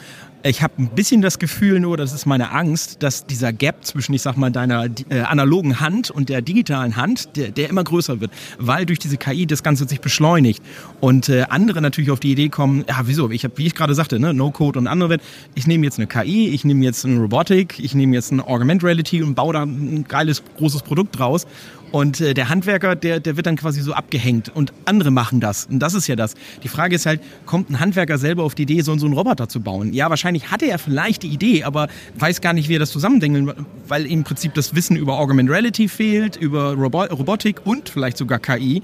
Ich 0.45 0.61
habe 0.61 0.73
ein 0.77 0.89
bisschen 0.89 1.21
das 1.21 1.39
Gefühl 1.39 1.79
nur, 1.79 1.95
das 1.95 2.11
ist 2.11 2.25
meine 2.25 2.51
Angst, 2.51 3.01
dass 3.01 3.25
dieser 3.25 3.53
Gap 3.53 3.85
zwischen, 3.85 4.13
ich 4.13 4.21
sag 4.21 4.35
mal, 4.35 4.51
deiner 4.51 4.87
äh, 5.09 5.21
analogen 5.21 5.79
Hand 5.79 6.11
und 6.11 6.27
der 6.27 6.41
digitalen 6.41 6.97
Hand, 6.97 7.37
der, 7.37 7.51
der 7.51 7.69
immer 7.69 7.85
größer 7.85 8.19
wird, 8.19 8.29
weil 8.57 8.85
durch 8.85 8.99
diese 8.99 9.15
KI 9.15 9.47
das 9.47 9.63
Ganze 9.63 9.87
sich 9.87 10.01
beschleunigt 10.01 10.61
und 10.99 11.29
äh, 11.29 11.45
andere 11.47 11.81
natürlich 11.81 12.11
auf 12.11 12.19
die 12.19 12.33
Idee 12.33 12.49
kommen, 12.49 12.83
ja, 12.89 12.99
wieso? 13.05 13.31
Ich 13.31 13.45
habe, 13.45 13.57
wie 13.57 13.67
ich 13.67 13.73
gerade 13.73 13.95
sagte, 13.95 14.19
ne, 14.19 14.33
No-Code 14.33 14.79
und 14.79 14.87
andere, 14.87 15.19
ich 15.55 15.65
nehme 15.65 15.85
jetzt 15.85 15.97
eine 15.97 16.07
KI, 16.07 16.49
ich 16.49 16.65
nehme 16.65 16.83
jetzt 16.83 17.05
eine 17.05 17.21
Robotik, 17.21 17.79
ich 17.79 17.95
nehme 17.95 18.13
jetzt 18.13 18.33
eine 18.33 18.45
Augmented 18.45 18.83
Reality 18.83 19.23
und 19.23 19.35
baue 19.35 19.53
da 19.53 19.63
ein 19.63 20.03
geiles, 20.09 20.43
großes 20.57 20.81
Produkt 20.81 21.17
draus 21.17 21.47
und 21.93 22.21
äh, 22.21 22.33
der 22.33 22.49
Handwerker, 22.49 22.95
der, 22.95 23.19
der 23.19 23.37
wird 23.37 23.45
dann 23.45 23.55
quasi 23.55 23.79
so 23.81 23.93
abgehängt 23.93 24.49
und 24.49 24.73
andere 24.85 25.11
machen 25.11 25.39
das. 25.39 25.67
Und 25.67 25.77
das 25.77 25.93
ist 25.93 26.07
ja 26.07 26.15
das. 26.15 26.33
Die 26.63 26.67
Frage 26.67 26.95
ist 26.95 27.05
halt, 27.05 27.21
kommt 27.45 27.69
ein 27.69 27.79
Handwerker 27.79 28.17
selber 28.17 28.43
auf 28.43 28.55
die 28.55 28.63
Idee, 28.63 28.81
so, 28.81 28.97
so 28.97 29.05
einen 29.05 29.13
Roboter 29.13 29.47
zu 29.47 29.61
bauen? 29.61 29.93
Ja, 29.93 30.09
wahrscheinlich 30.09 30.32
hatte 30.41 30.65
er 30.65 30.79
vielleicht 30.79 31.23
die 31.23 31.29
Idee, 31.29 31.63
aber 31.63 31.87
weiß 32.15 32.41
gar 32.41 32.53
nicht, 32.53 32.69
wie 32.69 32.75
er 32.75 32.79
das 32.79 32.91
zusammendengeln, 32.91 33.51
weil 33.87 34.05
im 34.05 34.23
Prinzip 34.23 34.53
das 34.53 34.75
Wissen 34.75 34.95
über 34.95 35.19
Augmented 35.19 35.53
Reality 35.53 35.87
fehlt, 35.87 36.35
über 36.35 36.73
Robo 36.73 37.03
Robotik 37.03 37.65
und 37.65 37.89
vielleicht 37.89 38.17
sogar 38.17 38.39
KI. 38.39 38.81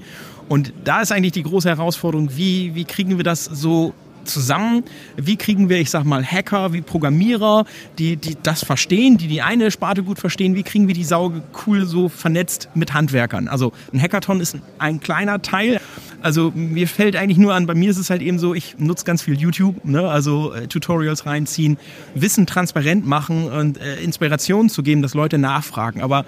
Und 0.48 0.72
da 0.84 1.00
ist 1.00 1.12
eigentlich 1.12 1.32
die 1.32 1.42
große 1.42 1.68
Herausforderung, 1.68 2.30
wie, 2.36 2.74
wie 2.74 2.84
kriegen 2.84 3.16
wir 3.16 3.24
das 3.24 3.44
so 3.44 3.94
zusammen? 4.24 4.84
Wie 5.16 5.36
kriegen 5.36 5.68
wir, 5.68 5.78
ich 5.78 5.90
sag 5.90 6.04
mal, 6.04 6.24
Hacker, 6.24 6.72
wie 6.72 6.80
Programmierer, 6.80 7.64
die, 7.98 8.16
die 8.16 8.36
das 8.42 8.64
verstehen, 8.64 9.18
die 9.18 9.28
die 9.28 9.42
eine 9.42 9.70
Sparte 9.70 10.02
gut 10.02 10.18
verstehen, 10.18 10.54
wie 10.54 10.62
kriegen 10.62 10.88
wir 10.88 10.94
die 10.94 11.04
Sau 11.04 11.32
cool 11.66 11.86
so 11.86 12.08
vernetzt 12.08 12.68
mit 12.74 12.94
Handwerkern? 12.94 13.48
Also 13.48 13.72
ein 13.92 14.00
Hackathon 14.00 14.40
ist 14.40 14.56
ein 14.78 15.00
kleiner 15.00 15.42
Teil. 15.42 15.80
Also 16.22 16.52
mir 16.54 16.86
fällt 16.86 17.16
eigentlich 17.16 17.38
nur 17.38 17.54
an, 17.54 17.66
bei 17.66 17.74
mir 17.74 17.90
ist 17.90 17.96
es 17.96 18.10
halt 18.10 18.22
eben 18.22 18.38
so, 18.38 18.54
ich 18.54 18.76
nutze 18.78 19.04
ganz 19.04 19.22
viel 19.22 19.38
YouTube, 19.38 19.84
ne? 19.84 20.08
also 20.08 20.52
äh, 20.52 20.66
Tutorials 20.66 21.24
reinziehen, 21.24 21.78
Wissen 22.14 22.46
transparent 22.46 23.06
machen 23.06 23.50
und 23.50 23.78
äh, 23.78 24.00
Inspiration 24.02 24.68
zu 24.68 24.82
geben, 24.82 25.02
dass 25.02 25.14
Leute 25.14 25.38
nachfragen. 25.38 26.02
Aber 26.02 26.26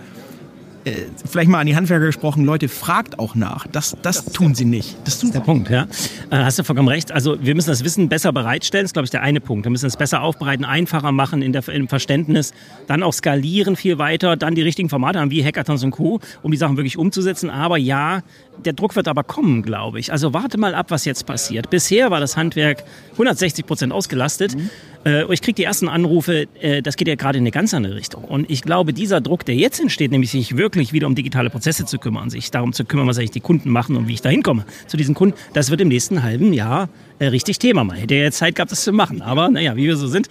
äh, 0.84 0.92
vielleicht 1.24 1.48
mal 1.48 1.60
an 1.60 1.66
die 1.66 1.76
Handwerker 1.76 2.06
gesprochen, 2.06 2.44
Leute, 2.44 2.68
fragt 2.68 3.18
auch 3.18 3.34
nach. 3.34 3.66
Das, 3.66 3.96
das 4.02 4.24
tun 4.26 4.54
sie 4.54 4.64
nicht. 4.64 4.96
Das, 5.04 5.14
das 5.14 5.24
ist 5.24 5.34
der 5.34 5.40
Punkt, 5.40 5.70
ja. 5.70 5.86
Äh, 6.30 6.36
hast 6.38 6.58
du 6.58 6.64
vollkommen 6.64 6.88
recht. 6.88 7.12
Also 7.12 7.42
wir 7.42 7.54
müssen 7.54 7.70
das 7.70 7.84
Wissen 7.84 8.08
besser 8.08 8.32
bereitstellen, 8.32 8.84
das 8.84 8.90
ist, 8.90 8.92
glaube 8.94 9.04
ich, 9.04 9.10
der 9.10 9.22
eine 9.22 9.40
Punkt. 9.40 9.64
Wir 9.64 9.70
müssen 9.70 9.86
es 9.86 9.96
besser 9.96 10.22
aufbereiten, 10.22 10.64
einfacher 10.64 11.12
machen 11.12 11.42
in 11.42 11.52
der, 11.52 11.68
im 11.68 11.88
Verständnis, 11.88 12.52
dann 12.86 13.02
auch 13.02 13.12
skalieren 13.12 13.76
viel 13.76 13.98
weiter, 13.98 14.36
dann 14.36 14.54
die 14.54 14.62
richtigen 14.62 14.88
Formate 14.88 15.20
haben, 15.20 15.30
wie 15.30 15.44
Hackathons 15.44 15.84
und 15.84 15.92
Co., 15.92 16.20
um 16.42 16.50
die 16.50 16.58
Sachen 16.58 16.76
wirklich 16.76 16.98
umzusetzen. 16.98 17.50
Aber 17.50 17.76
ja, 17.76 18.22
der 18.64 18.72
Druck 18.72 18.96
wird 18.96 19.08
aber 19.08 19.24
kommen, 19.24 19.62
glaube 19.62 20.00
ich. 20.00 20.12
Also 20.12 20.34
warte 20.34 20.58
mal 20.58 20.74
ab, 20.74 20.90
was 20.90 21.04
jetzt 21.04 21.26
passiert. 21.26 21.70
Bisher 21.70 22.10
war 22.10 22.20
das 22.20 22.36
Handwerk 22.36 22.84
160 23.12 23.66
Prozent 23.66 23.92
ausgelastet. 23.92 24.56
Mhm. 24.56 24.70
Äh, 25.04 25.32
ich 25.32 25.42
kriege 25.42 25.54
die 25.54 25.64
ersten 25.64 25.88
Anrufe, 25.88 26.46
äh, 26.60 26.82
das 26.82 26.96
geht 26.96 27.08
ja 27.08 27.14
gerade 27.14 27.38
in 27.38 27.42
eine 27.42 27.50
ganz 27.50 27.74
andere 27.74 27.96
Richtung. 27.96 28.24
Und 28.24 28.50
ich 28.50 28.62
glaube, 28.62 28.92
dieser 28.92 29.20
Druck, 29.20 29.44
der 29.44 29.54
jetzt 29.54 29.80
entsteht, 29.80 30.10
nämlich 30.10 30.30
sich 30.30 30.56
wirklich 30.56 30.92
wieder 30.92 31.06
um 31.06 31.14
digitale 31.14 31.50
Prozesse 31.50 31.84
zu 31.86 31.98
kümmern, 31.98 32.30
sich 32.30 32.50
darum 32.50 32.72
zu 32.72 32.84
kümmern, 32.84 33.06
was 33.06 33.18
eigentlich 33.18 33.32
die 33.32 33.40
Kunden 33.40 33.70
machen 33.70 33.96
und 33.96 34.08
wie 34.08 34.14
ich 34.14 34.22
da 34.22 34.28
hinkomme 34.28 34.64
zu 34.86 34.96
diesen 34.96 35.14
Kunden, 35.14 35.36
das 35.54 35.70
wird 35.70 35.80
im 35.80 35.88
nächsten 35.88 36.22
halben 36.22 36.52
Jahr 36.52 36.88
äh, 37.18 37.26
richtig 37.26 37.58
Thema. 37.58 37.84
Man 37.84 37.96
hätte 37.96 38.14
ja 38.14 38.30
Zeit 38.30 38.54
gehabt, 38.54 38.72
das 38.72 38.82
zu 38.82 38.92
machen. 38.92 39.22
Aber 39.22 39.48
naja, 39.48 39.76
wie 39.76 39.86
wir 39.86 39.96
so 39.96 40.06
sind, 40.06 40.28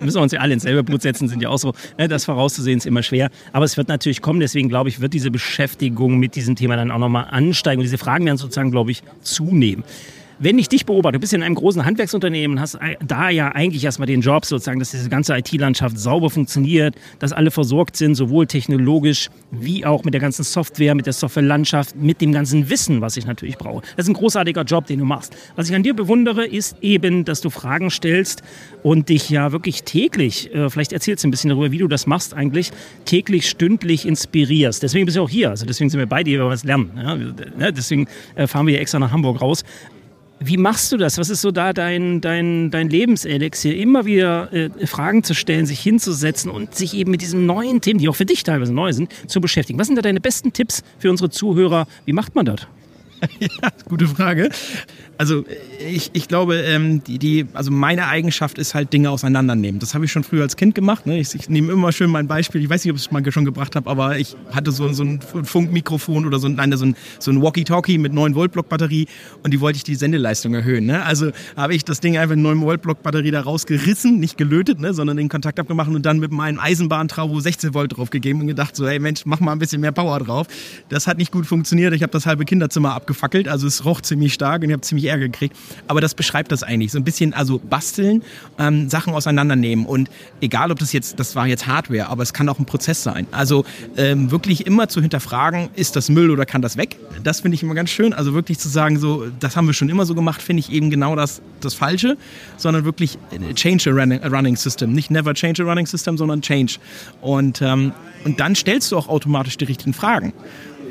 müssen 0.00 0.16
wir 0.16 0.22
uns 0.22 0.32
ja 0.32 0.40
alle 0.40 0.54
ins 0.54 0.62
selbe 0.62 0.82
Boot 0.82 1.02
setzen, 1.02 1.28
sind 1.28 1.42
ja 1.42 1.48
auch 1.48 1.58
so. 1.58 1.74
Ne, 1.96 2.08
das 2.08 2.24
vorauszusehen 2.24 2.78
ist 2.78 2.86
immer 2.86 3.02
schwer. 3.02 3.30
Aber 3.52 3.64
es 3.64 3.76
wird 3.76 3.88
natürlich 3.88 4.22
kommen. 4.22 4.40
Deswegen 4.40 4.68
glaube 4.68 4.88
ich, 4.88 5.00
wird 5.00 5.14
diese 5.14 5.30
Beschäftigung 5.30 6.18
mit 6.18 6.34
diesem 6.34 6.56
Thema 6.56 6.76
dann 6.76 6.90
auch 6.90 6.98
nochmal 6.98 7.26
ansteigen. 7.30 7.80
Und 7.80 7.84
diese 7.84 7.98
Fragen 7.98 8.26
werden 8.26 8.36
sozusagen, 8.36 8.70
glaube 8.70 8.90
ich, 8.90 9.02
zunehmen 9.22 9.84
wenn 10.38 10.58
ich 10.58 10.68
dich 10.68 10.86
beobachte, 10.86 11.14
du 11.14 11.20
bist 11.20 11.32
in 11.32 11.42
einem 11.42 11.54
großen 11.54 11.84
Handwerksunternehmen, 11.84 12.60
hast 12.60 12.78
da 13.04 13.28
ja 13.30 13.48
eigentlich 13.48 13.84
erstmal 13.84 14.06
den 14.06 14.20
Job 14.20 14.44
sozusagen, 14.44 14.78
dass 14.78 14.90
diese 14.90 15.08
ganze 15.08 15.36
IT-Landschaft 15.36 15.98
sauber 15.98 16.30
funktioniert, 16.30 16.94
dass 17.18 17.32
alle 17.32 17.50
versorgt 17.50 17.96
sind, 17.96 18.14
sowohl 18.14 18.46
technologisch 18.46 19.30
wie 19.50 19.84
auch 19.84 20.04
mit 20.04 20.14
der 20.14 20.20
ganzen 20.20 20.44
Software, 20.44 20.94
mit 20.94 21.06
der 21.06 21.12
Softwarelandschaft, 21.12 21.96
mit 21.96 22.20
dem 22.20 22.32
ganzen 22.32 22.70
Wissen, 22.70 23.00
was 23.00 23.16
ich 23.16 23.26
natürlich 23.26 23.58
brauche. 23.58 23.82
Das 23.96 24.06
ist 24.06 24.10
ein 24.10 24.14
großartiger 24.14 24.62
Job, 24.62 24.86
den 24.86 25.00
du 25.00 25.04
machst. 25.04 25.36
Was 25.56 25.68
ich 25.68 25.74
an 25.74 25.82
dir 25.82 25.94
bewundere, 25.94 26.46
ist 26.46 26.76
eben, 26.82 27.24
dass 27.24 27.40
du 27.40 27.50
Fragen 27.50 27.90
stellst 27.90 28.42
und 28.82 29.08
dich 29.08 29.30
ja 29.30 29.52
wirklich 29.52 29.82
täglich, 29.82 30.54
äh, 30.54 30.70
vielleicht 30.70 30.92
erzählst 30.92 31.24
du 31.24 31.28
ein 31.28 31.30
bisschen 31.30 31.50
darüber, 31.50 31.72
wie 31.72 31.78
du 31.78 31.88
das 31.88 32.06
machst 32.06 32.34
eigentlich, 32.34 32.70
täglich, 33.04 33.48
stündlich 33.48 34.06
inspirierst. 34.06 34.82
Deswegen 34.82 35.06
bist 35.06 35.16
du 35.16 35.22
auch 35.22 35.30
hier. 35.30 35.50
Also 35.50 35.66
deswegen 35.66 35.90
sind 35.90 35.98
wir 35.98 36.06
beide 36.06 36.30
hier, 36.30 36.38
weil 36.40 36.46
wir 36.46 36.52
was 36.52 36.64
lernen. 36.64 36.90
Ja? 36.96 37.16
Ne, 37.16 37.72
deswegen 37.72 38.06
äh, 38.36 38.46
fahren 38.46 38.66
wir 38.66 38.80
extra 38.80 38.98
nach 38.98 39.10
Hamburg 39.10 39.40
raus. 39.40 39.64
Wie 40.40 40.56
machst 40.56 40.92
du 40.92 40.96
das? 40.96 41.18
Was 41.18 41.30
ist 41.30 41.40
so 41.40 41.50
da 41.50 41.72
dein, 41.72 42.20
dein, 42.20 42.70
dein 42.70 42.88
Lebenselixier? 42.88 43.76
Immer 43.76 44.06
wieder 44.06 44.52
äh, 44.52 44.86
Fragen 44.86 45.24
zu 45.24 45.34
stellen, 45.34 45.66
sich 45.66 45.80
hinzusetzen 45.80 46.50
und 46.50 46.74
sich 46.74 46.94
eben 46.94 47.10
mit 47.10 47.22
diesen 47.22 47.46
neuen 47.46 47.80
Themen, 47.80 47.98
die 47.98 48.08
auch 48.08 48.14
für 48.14 48.26
dich 48.26 48.44
teilweise 48.44 48.72
neu 48.72 48.92
sind, 48.92 49.12
zu 49.26 49.40
beschäftigen. 49.40 49.78
Was 49.78 49.88
sind 49.88 49.96
da 49.96 50.02
deine 50.02 50.20
besten 50.20 50.52
Tipps 50.52 50.82
für 50.98 51.10
unsere 51.10 51.30
Zuhörer? 51.30 51.88
Wie 52.04 52.12
macht 52.12 52.36
man 52.36 52.46
das? 52.46 52.66
ja, 53.40 53.48
gute 53.88 54.06
Frage. 54.06 54.50
Also 55.18 55.44
ich, 55.80 56.10
ich 56.12 56.28
glaube, 56.28 56.58
ähm, 56.58 57.02
die, 57.02 57.18
die, 57.18 57.46
also 57.52 57.72
meine 57.72 58.06
Eigenschaft 58.06 58.56
ist 58.56 58.74
halt 58.74 58.92
Dinge 58.92 59.10
auseinandernehmen. 59.10 59.80
Das 59.80 59.94
habe 59.94 60.04
ich 60.04 60.12
schon 60.12 60.22
früher 60.22 60.42
als 60.42 60.54
Kind 60.54 60.76
gemacht. 60.76 61.06
Ne? 61.06 61.18
Ich, 61.18 61.34
ich 61.34 61.48
nehme 61.48 61.72
immer 61.72 61.90
schön 61.90 62.08
mein 62.08 62.28
Beispiel. 62.28 62.62
Ich 62.62 62.70
weiß 62.70 62.84
nicht, 62.84 62.92
ob 62.92 62.96
ich 62.96 63.06
es 63.06 63.10
mal 63.10 63.28
schon 63.32 63.44
gebracht 63.44 63.74
habe, 63.74 63.90
aber 63.90 64.16
ich 64.16 64.36
hatte 64.52 64.70
so, 64.70 64.92
so 64.92 65.02
ein 65.02 65.20
Funkmikrofon 65.20 66.24
oder 66.24 66.38
so, 66.38 66.48
nein, 66.48 66.72
so 66.76 66.86
ein, 66.86 66.96
so 67.18 67.32
ein 67.32 67.42
Walkie-Talkie 67.42 67.98
mit 67.98 68.12
9 68.12 68.36
Volt 68.36 68.52
Block 68.52 68.68
Batterie 68.68 69.08
und 69.42 69.52
die 69.52 69.60
wollte 69.60 69.78
ich 69.78 69.82
die 69.82 69.96
Sendeleistung 69.96 70.54
erhöhen. 70.54 70.86
Ne? 70.86 71.02
Also 71.02 71.32
habe 71.56 71.74
ich 71.74 71.84
das 71.84 71.98
Ding 71.98 72.16
einfach 72.16 72.34
in 72.34 72.42
9 72.42 72.60
Volt 72.60 72.82
Block 72.82 73.02
Batterie 73.02 73.32
da 73.32 73.40
rausgerissen, 73.40 74.20
nicht 74.20 74.38
gelötet, 74.38 74.78
ne? 74.78 74.94
sondern 74.94 75.16
den 75.16 75.28
Kontakt 75.28 75.58
abgemacht 75.58 75.88
und 75.88 76.06
dann 76.06 76.20
mit 76.20 76.30
meinem 76.30 76.60
Eisenbahntravo 76.60 77.40
16 77.40 77.74
Volt 77.74 77.96
drauf 77.96 78.10
gegeben 78.10 78.42
und 78.42 78.46
gedacht 78.46 78.76
so, 78.76 78.86
hey 78.86 79.00
Mensch, 79.00 79.22
mach 79.24 79.40
mal 79.40 79.50
ein 79.50 79.58
bisschen 79.58 79.80
mehr 79.80 79.90
Power 79.92 80.20
drauf. 80.20 80.46
Das 80.90 81.08
hat 81.08 81.18
nicht 81.18 81.32
gut 81.32 81.46
funktioniert. 81.46 81.92
Ich 81.92 82.02
habe 82.04 82.12
das 82.12 82.24
halbe 82.24 82.44
Kinderzimmer 82.44 82.94
abgefackelt, 82.94 83.48
also 83.48 83.66
es 83.66 83.84
roch 83.84 84.00
ziemlich 84.00 84.32
stark 84.32 84.62
und 84.62 84.68
ich 84.68 84.72
habe 84.74 84.82
ziemlich 84.82 85.07
Ärger 85.08 85.26
gekriegt. 85.26 85.56
Aber 85.86 86.00
das 86.00 86.14
beschreibt 86.14 86.52
das 86.52 86.62
eigentlich. 86.62 86.92
So 86.92 86.98
ein 86.98 87.04
bisschen, 87.04 87.34
also 87.34 87.58
basteln, 87.58 88.22
ähm, 88.58 88.88
Sachen 88.88 89.12
auseinandernehmen. 89.14 89.86
Und 89.86 90.10
egal, 90.40 90.70
ob 90.70 90.78
das 90.78 90.92
jetzt, 90.92 91.18
das 91.18 91.34
war 91.36 91.46
jetzt 91.46 91.66
Hardware, 91.66 92.08
aber 92.08 92.22
es 92.22 92.32
kann 92.32 92.48
auch 92.48 92.58
ein 92.58 92.66
Prozess 92.66 93.02
sein. 93.02 93.26
Also 93.30 93.64
ähm, 93.96 94.30
wirklich 94.30 94.66
immer 94.66 94.88
zu 94.88 95.00
hinterfragen, 95.00 95.70
ist 95.74 95.96
das 95.96 96.08
Müll 96.08 96.30
oder 96.30 96.46
kann 96.46 96.62
das 96.62 96.76
weg? 96.76 96.96
Das 97.22 97.40
finde 97.40 97.54
ich 97.56 97.62
immer 97.62 97.74
ganz 97.74 97.90
schön. 97.90 98.12
Also 98.12 98.34
wirklich 98.34 98.58
zu 98.58 98.68
sagen, 98.68 98.98
so, 98.98 99.26
das 99.40 99.56
haben 99.56 99.66
wir 99.66 99.74
schon 99.74 99.88
immer 99.88 100.06
so 100.06 100.14
gemacht, 100.14 100.42
finde 100.42 100.60
ich 100.60 100.72
eben 100.72 100.90
genau 100.90 101.16
das, 101.16 101.40
das 101.60 101.74
Falsche, 101.74 102.16
sondern 102.56 102.84
wirklich 102.84 103.18
äh, 103.30 103.54
change 103.54 103.90
a 103.90 103.92
running, 103.92 104.22
a 104.22 104.28
running 104.28 104.56
system. 104.56 104.92
Nicht 104.92 105.10
never 105.10 105.34
change 105.34 105.62
a 105.62 105.66
running 105.66 105.86
system, 105.86 106.16
sondern 106.16 106.42
change. 106.42 106.78
Und, 107.20 107.62
ähm, 107.62 107.92
und 108.24 108.40
dann 108.40 108.54
stellst 108.54 108.92
du 108.92 108.96
auch 108.96 109.08
automatisch 109.08 109.56
die 109.56 109.64
richtigen 109.64 109.92
Fragen. 109.92 110.32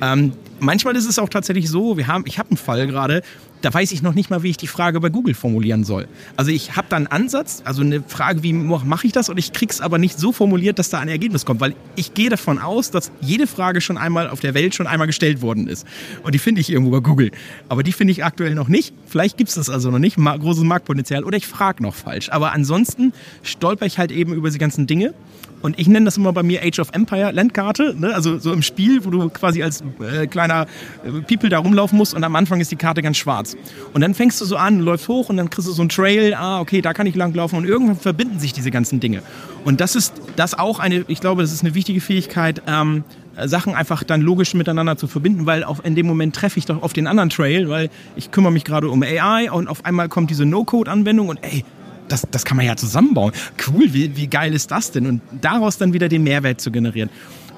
Ähm, 0.02 0.34
manchmal 0.60 0.96
ist 0.96 1.08
es 1.08 1.20
auch 1.20 1.30
tatsächlich 1.30 1.70
so, 1.70 1.98
wir 1.98 2.08
haben, 2.08 2.24
ich 2.28 2.40
habe 2.40 2.50
einen 2.50 2.58
Fall 2.58 2.88
gerade, 2.88 3.22
da 3.62 3.74
weiß 3.74 3.92
ich 3.92 4.02
noch 4.02 4.14
nicht 4.14 4.30
mal, 4.30 4.44
wie 4.44 4.50
ich 4.50 4.58
die 4.58 4.68
Frage 4.68 5.00
bei 5.00 5.10
Google 5.10 5.34
formulieren 5.34 5.84
soll. 5.84 6.08
Also 6.36 6.52
ich 6.52 6.76
habe 6.76 6.88
da 6.90 6.96
einen 6.96 7.08
Ansatz, 7.08 7.62
also 7.66 7.82
eine 7.82 8.04
Frage, 8.04 8.44
wie 8.44 8.54
mache 8.54 9.08
ich 9.08 9.14
das? 9.14 9.30
Und 9.30 9.38
ich 9.38 9.54
krieg's 9.54 9.82
aber 9.82 9.98
nicht 9.98 10.20
so 10.20 10.32
formuliert, 10.32 10.80
dass 10.80 10.90
da 10.90 11.00
ein 11.00 11.10
Ergebnis 11.10 11.46
kommt, 11.46 11.60
weil 11.60 11.76
ich 11.96 12.14
gehe 12.14 12.30
davon 12.30 12.60
aus, 12.60 12.92
dass 12.92 13.12
jede 13.22 13.48
Frage 13.48 13.82
schon 13.82 13.98
einmal 13.98 14.30
auf 14.30 14.40
der 14.40 14.54
Welt 14.54 14.76
schon 14.76 14.88
einmal 14.88 15.08
gestellt 15.08 15.42
worden 15.42 15.68
ist. 15.68 15.86
Und 16.24 16.36
die 16.36 16.40
finde 16.40 16.62
ich 16.62 16.70
irgendwo 16.70 16.92
bei 16.92 17.00
Google. 17.00 17.32
Aber 17.70 17.84
die 17.84 17.92
finde 17.92 18.12
ich 18.12 18.24
aktuell 18.24 18.54
noch 18.54 18.68
nicht. 18.68 18.94
Vielleicht 19.06 19.38
gibt's 19.38 19.56
das 19.56 19.70
also 19.70 19.92
noch 19.92 20.00
nicht, 20.00 20.18
großes 20.18 20.64
Marktpotenzial. 20.64 21.24
Oder 21.24 21.38
ich 21.38 21.48
frage 21.48 21.82
noch 21.84 21.96
falsch. 21.96 22.30
Aber 22.30 22.52
ansonsten 22.52 23.14
stolper 23.44 23.86
ich 23.86 23.98
halt 23.98 24.12
eben 24.12 24.34
über 24.34 24.50
die 24.50 24.58
ganzen 24.58 24.88
Dinge 24.88 25.14
Und 25.62 25.80
ich 25.80 25.88
nenne 25.88 26.06
das 26.06 26.18
immer 26.18 26.34
bei 26.34 26.44
mir 26.44 26.62
Age 26.64 26.80
of 26.80 26.90
Empire 26.94 27.32
Landkarte, 27.32 27.96
ne? 27.98 28.14
also 28.14 28.38
so 28.38 28.54
im 28.54 28.62
Spiel, 28.62 29.04
wo 29.04 29.10
du 29.10 29.30
quasi 29.30 29.64
als 29.64 29.84
äh, 30.00 30.28
kleiner 30.28 30.68
äh, 31.04 31.22
People 31.22 31.50
da 31.50 31.60
rumlaufen 31.60 31.98
musst 31.98 32.14
und 32.14 32.24
am 32.24 32.36
Anfang 32.36 32.60
ist 32.60 32.72
die 32.72 32.76
Karte 32.76 33.02
ganz 33.02 33.18
schwarz. 33.18 33.56
Und 33.94 34.02
dann 34.02 34.14
fängst 34.14 34.40
du 34.40 34.46
so 34.46 34.58
an, 34.58 34.80
läufst 34.80 35.08
hoch 35.08 35.30
und 35.30 35.38
dann 35.38 35.50
kriegst 35.50 35.68
du 35.68 35.72
so 35.72 35.82
einen 35.82 35.90
Trail, 35.90 36.36
ah, 36.36 36.60
okay, 36.60 36.82
da 36.82 36.94
kann 36.94 37.08
ich 37.08 37.16
langlaufen 37.16 37.58
und 37.58 37.66
irgendwann 37.66 37.98
verbinden 37.98 38.40
sich 38.40 38.54
diese 38.54 38.72
ganzen 38.72 39.00
Dinge. 39.00 39.24
Und 39.66 39.82
das 39.82 39.96
ist 39.96 40.14
das 40.36 40.54
auch 40.54 40.80
eine, 40.80 41.06
ich 41.08 41.22
glaube, 41.22 41.42
das 41.42 41.52
ist 41.52 41.64
eine 41.64 41.74
wichtige 41.74 42.02
Fähigkeit, 42.02 42.62
ähm, 42.68 43.04
Sachen 43.46 43.76
einfach 43.76 44.04
dann 44.04 44.22
logisch 44.22 44.54
miteinander 44.54 44.98
zu 44.98 45.08
verbinden, 45.08 45.46
weil 45.46 45.64
auf, 45.64 45.86
in 45.86 45.96
dem 45.96 46.08
Moment 46.08 46.36
treffe 46.36 46.58
ich 46.58 46.66
doch 46.66 46.82
auf 46.82 46.94
den 46.94 47.08
anderen 47.08 47.30
Trail, 47.30 47.70
weil 47.70 47.90
ich 48.16 48.32
kümmere 48.32 48.52
mich 48.52 48.64
gerade 48.64 48.90
um 48.90 49.04
AI 49.04 49.52
und 49.52 49.68
auf 49.68 49.86
einmal 49.86 50.10
kommt 50.10 50.32
diese 50.32 50.46
No-Code-Anwendung 50.46 51.30
und 51.30 51.40
ey, 51.44 51.64
das, 52.08 52.28
das 52.30 52.46
kann 52.46 52.58
man 52.58 52.66
ja 52.66 52.76
zusammenbauen. 52.76 53.34
Cool, 53.68 53.94
wie, 53.94 54.16
wie 54.16 54.28
geil 54.28 54.54
ist 54.54 54.72
das 54.72 54.92
denn? 54.92 55.08
Und 55.08 55.22
daraus 55.42 55.78
dann 55.78 55.94
wieder 55.94 56.10
den 56.10 56.24
Mehrwert 56.24 56.62
zu 56.62 56.72
generieren. 56.72 57.10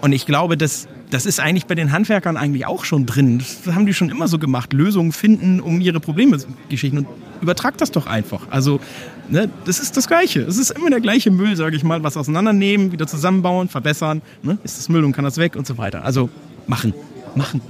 Und 0.01 0.13
ich 0.13 0.25
glaube, 0.25 0.55
das, 0.55 0.87
das 1.09 1.25
ist 1.25 1.39
eigentlich 1.39 1.65
bei 1.65 1.75
den 1.75 1.91
Handwerkern 1.91 2.37
eigentlich 2.37 2.65
auch 2.65 2.85
schon 2.85 3.05
drin. 3.05 3.39
Das 3.65 3.75
haben 3.75 3.85
die 3.85 3.93
schon 3.93 4.09
immer 4.09 4.27
so 4.27 4.39
gemacht. 4.39 4.71
Lösungen 4.71 5.11
finden, 5.11 5.59
um 5.59 5.81
ihre 5.81 5.99
Probleme 5.99 6.37
Geschichten. 6.69 6.99
Und 6.99 7.07
übertrag 7.41 7.77
das 7.77 7.91
doch 7.91 8.07
einfach. 8.07 8.47
Also, 8.49 8.79
ne, 9.27 9.49
das 9.65 9.79
ist 9.79 9.97
das 9.97 10.07
Gleiche. 10.07 10.41
Es 10.41 10.57
ist 10.57 10.71
immer 10.71 10.89
der 10.89 11.01
gleiche 11.01 11.31
Müll, 11.31 11.57
sage 11.57 11.75
ich 11.75 11.83
mal. 11.83 12.01
Was 12.03 12.15
auseinandernehmen, 12.15 12.93
wieder 12.93 13.07
zusammenbauen, 13.07 13.67
verbessern. 13.67 14.21
Ne? 14.41 14.57
Ist 14.63 14.77
das 14.77 14.87
Müll 14.87 15.03
und 15.03 15.11
kann 15.11 15.25
das 15.25 15.37
weg 15.37 15.57
und 15.57 15.67
so 15.67 15.77
weiter. 15.77 16.05
Also, 16.05 16.29
machen 16.65 16.93
machen. 17.35 17.61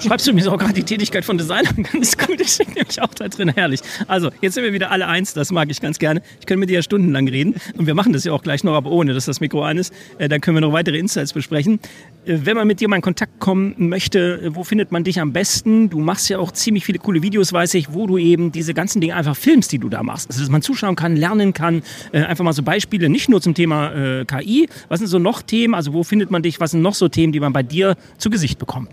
Schreibst 0.00 0.26
du 0.26 0.32
mir 0.32 0.42
gerade 0.42 0.72
die 0.72 0.82
Tätigkeit 0.82 1.24
von 1.24 1.38
Designern 1.38 1.82
ganz 1.92 2.16
gut? 2.16 2.40
Ich 2.40 2.58
bin 2.58 2.68
nämlich 2.74 3.00
auch 3.00 3.12
da 3.14 3.28
drin, 3.28 3.48
herrlich. 3.54 3.80
Also, 4.06 4.30
jetzt 4.40 4.54
sind 4.54 4.64
wir 4.64 4.72
wieder 4.72 4.90
alle 4.90 5.06
eins, 5.06 5.34
das 5.34 5.50
mag 5.50 5.70
ich 5.70 5.80
ganz 5.80 5.98
gerne. 5.98 6.22
Ich 6.40 6.46
könnte 6.46 6.60
mit 6.60 6.70
dir 6.70 6.74
ja 6.74 6.82
stundenlang 6.82 7.28
reden 7.28 7.54
und 7.76 7.86
wir 7.86 7.94
machen 7.94 8.12
das 8.12 8.24
ja 8.24 8.32
auch 8.32 8.42
gleich 8.42 8.64
noch, 8.64 8.74
aber 8.74 8.90
ohne, 8.90 9.14
dass 9.14 9.24
das 9.24 9.40
Mikro 9.40 9.64
an 9.64 9.78
ist. 9.78 9.92
Äh, 10.18 10.28
dann 10.28 10.40
können 10.40 10.56
wir 10.56 10.60
noch 10.60 10.72
weitere 10.72 10.98
Insights 10.98 11.32
besprechen. 11.32 11.80
Äh, 12.24 12.38
wenn 12.44 12.56
man 12.56 12.66
mit 12.66 12.80
dir 12.80 12.88
mal 12.88 12.96
in 12.96 13.02
Kontakt 13.02 13.40
kommen 13.40 13.74
möchte, 13.78 14.40
äh, 14.42 14.54
wo 14.54 14.64
findet 14.64 14.92
man 14.92 15.04
dich 15.04 15.20
am 15.20 15.32
besten? 15.32 15.90
Du 15.90 15.98
machst 15.98 16.28
ja 16.28 16.38
auch 16.38 16.52
ziemlich 16.52 16.84
viele 16.84 16.98
coole 16.98 17.22
Videos, 17.22 17.52
weiß 17.52 17.74
ich, 17.74 17.92
wo 17.92 18.06
du 18.06 18.18
eben 18.18 18.52
diese 18.52 18.74
ganzen 18.74 19.00
Dinge 19.00 19.16
einfach 19.16 19.36
filmst, 19.36 19.72
die 19.72 19.78
du 19.78 19.88
da 19.88 20.02
machst. 20.02 20.28
Also, 20.30 20.40
dass 20.40 20.50
man 20.50 20.62
zuschauen 20.62 20.96
kann, 20.96 21.16
lernen 21.16 21.52
kann. 21.52 21.82
Einfach 22.12 22.44
mal 22.44 22.52
so 22.52 22.62
Beispiele, 22.62 23.08
nicht 23.08 23.28
nur 23.28 23.40
zum 23.40 23.54
Thema 23.54 24.24
KI. 24.24 24.68
Was 24.88 25.00
sind 25.00 25.08
so 25.08 25.18
noch 25.18 25.42
Themen? 25.42 25.74
Also, 25.74 25.92
wo 25.92 26.02
findet 26.02 26.30
man 26.30 26.42
dich? 26.42 26.60
Was 26.60 26.72
sind 26.72 26.82
noch 26.82 26.94
so 26.94 27.08
Themen, 27.08 27.32
die 27.32 27.40
man 27.40 27.52
bei 27.52 27.62
dir 27.62 27.96
zu 28.18 28.30
Gesicht 28.30 28.58
bekommt? 28.58 28.90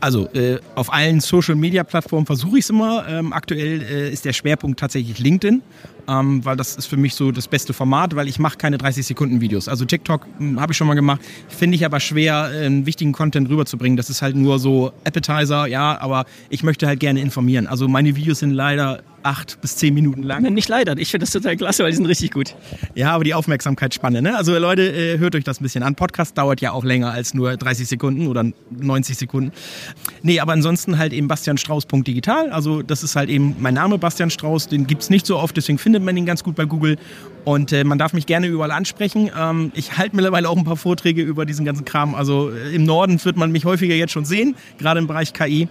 Also 0.00 0.28
äh, 0.28 0.60
auf 0.76 0.92
allen 0.92 1.20
Social-Media-Plattformen 1.20 2.24
versuche 2.24 2.58
ich 2.58 2.64
es 2.64 2.70
immer. 2.70 3.06
Ähm, 3.08 3.32
aktuell 3.32 3.82
äh, 3.82 4.12
ist 4.12 4.24
der 4.24 4.32
Schwerpunkt 4.32 4.78
tatsächlich 4.78 5.18
LinkedIn, 5.18 5.60
ähm, 6.06 6.44
weil 6.44 6.56
das 6.56 6.76
ist 6.76 6.86
für 6.86 6.96
mich 6.96 7.14
so 7.14 7.32
das 7.32 7.48
beste 7.48 7.72
Format, 7.72 8.14
weil 8.14 8.28
ich 8.28 8.38
mache 8.38 8.56
keine 8.58 8.76
30-Sekunden-Videos. 8.76 9.66
Also 9.66 9.84
TikTok 9.84 10.26
hm, 10.38 10.60
habe 10.60 10.72
ich 10.72 10.76
schon 10.76 10.86
mal 10.86 10.94
gemacht, 10.94 11.20
finde 11.48 11.74
ich 11.74 11.84
aber 11.84 11.98
schwer, 11.98 12.52
äh, 12.52 12.86
wichtigen 12.86 13.12
Content 13.12 13.48
rüberzubringen. 13.48 13.96
Das 13.96 14.08
ist 14.08 14.22
halt 14.22 14.36
nur 14.36 14.60
so 14.60 14.92
Appetizer, 15.04 15.66
ja, 15.66 16.00
aber 16.00 16.26
ich 16.48 16.62
möchte 16.62 16.86
halt 16.86 17.00
gerne 17.00 17.20
informieren. 17.20 17.66
Also 17.66 17.88
meine 17.88 18.14
Videos 18.14 18.38
sind 18.38 18.52
leider 18.52 19.02
acht 19.22 19.60
bis 19.60 19.76
zehn 19.76 19.94
Minuten 19.94 20.22
lang. 20.22 20.42
Nicht 20.42 20.68
leider, 20.68 20.96
ich 20.98 21.10
finde 21.10 21.24
das 21.24 21.32
total 21.32 21.56
klasse, 21.56 21.82
weil 21.82 21.90
die 21.90 21.96
sind 21.96 22.06
richtig 22.06 22.30
gut. 22.32 22.54
Ja, 22.94 23.12
aber 23.12 23.24
die 23.24 23.34
Aufmerksamkeitsspanne, 23.34 24.22
ne? 24.22 24.36
Also 24.36 24.56
Leute, 24.58 24.82
äh, 24.82 25.18
hört 25.18 25.34
euch 25.34 25.44
das 25.44 25.60
ein 25.60 25.64
bisschen 25.64 25.82
an. 25.82 25.94
Podcast 25.94 26.36
dauert 26.38 26.60
ja 26.60 26.72
auch 26.72 26.84
länger 26.84 27.10
als 27.10 27.34
nur 27.34 27.56
30 27.56 27.88
Sekunden 27.88 28.26
oder 28.26 28.44
90 28.70 29.16
Sekunden. 29.16 29.52
Nee, 30.22 30.40
aber 30.40 30.52
ansonsten 30.52 30.98
halt 30.98 31.12
eben 31.12 31.28
bastianstrauß.digital. 31.28 32.50
Also 32.50 32.82
das 32.82 33.02
ist 33.02 33.16
halt 33.16 33.28
eben 33.28 33.56
mein 33.58 33.74
Name, 33.74 33.98
Bastian 33.98 34.30
Strauß. 34.30 34.68
Den 34.68 34.86
gibt 34.86 35.02
es 35.02 35.10
nicht 35.10 35.26
so 35.26 35.38
oft, 35.38 35.56
deswegen 35.56 35.78
findet 35.78 36.02
man 36.02 36.16
ihn 36.16 36.26
ganz 36.26 36.44
gut 36.44 36.56
bei 36.56 36.64
Google. 36.64 36.96
Und 37.44 37.72
äh, 37.72 37.84
man 37.84 37.98
darf 37.98 38.12
mich 38.12 38.26
gerne 38.26 38.46
überall 38.46 38.70
ansprechen. 38.72 39.30
Ähm, 39.38 39.72
ich 39.74 39.96
halte 39.96 40.14
mittlerweile 40.14 40.48
auch 40.48 40.56
ein 40.56 40.64
paar 40.64 40.76
Vorträge 40.76 41.22
über 41.22 41.46
diesen 41.46 41.64
ganzen 41.64 41.84
Kram. 41.84 42.14
Also 42.14 42.50
äh, 42.50 42.74
im 42.74 42.84
Norden 42.84 43.24
wird 43.24 43.36
man 43.36 43.50
mich 43.52 43.64
häufiger 43.64 43.94
jetzt 43.94 44.12
schon 44.12 44.24
sehen, 44.24 44.54
gerade 44.78 45.00
im 45.00 45.06
Bereich 45.06 45.32
KI. 45.32 45.68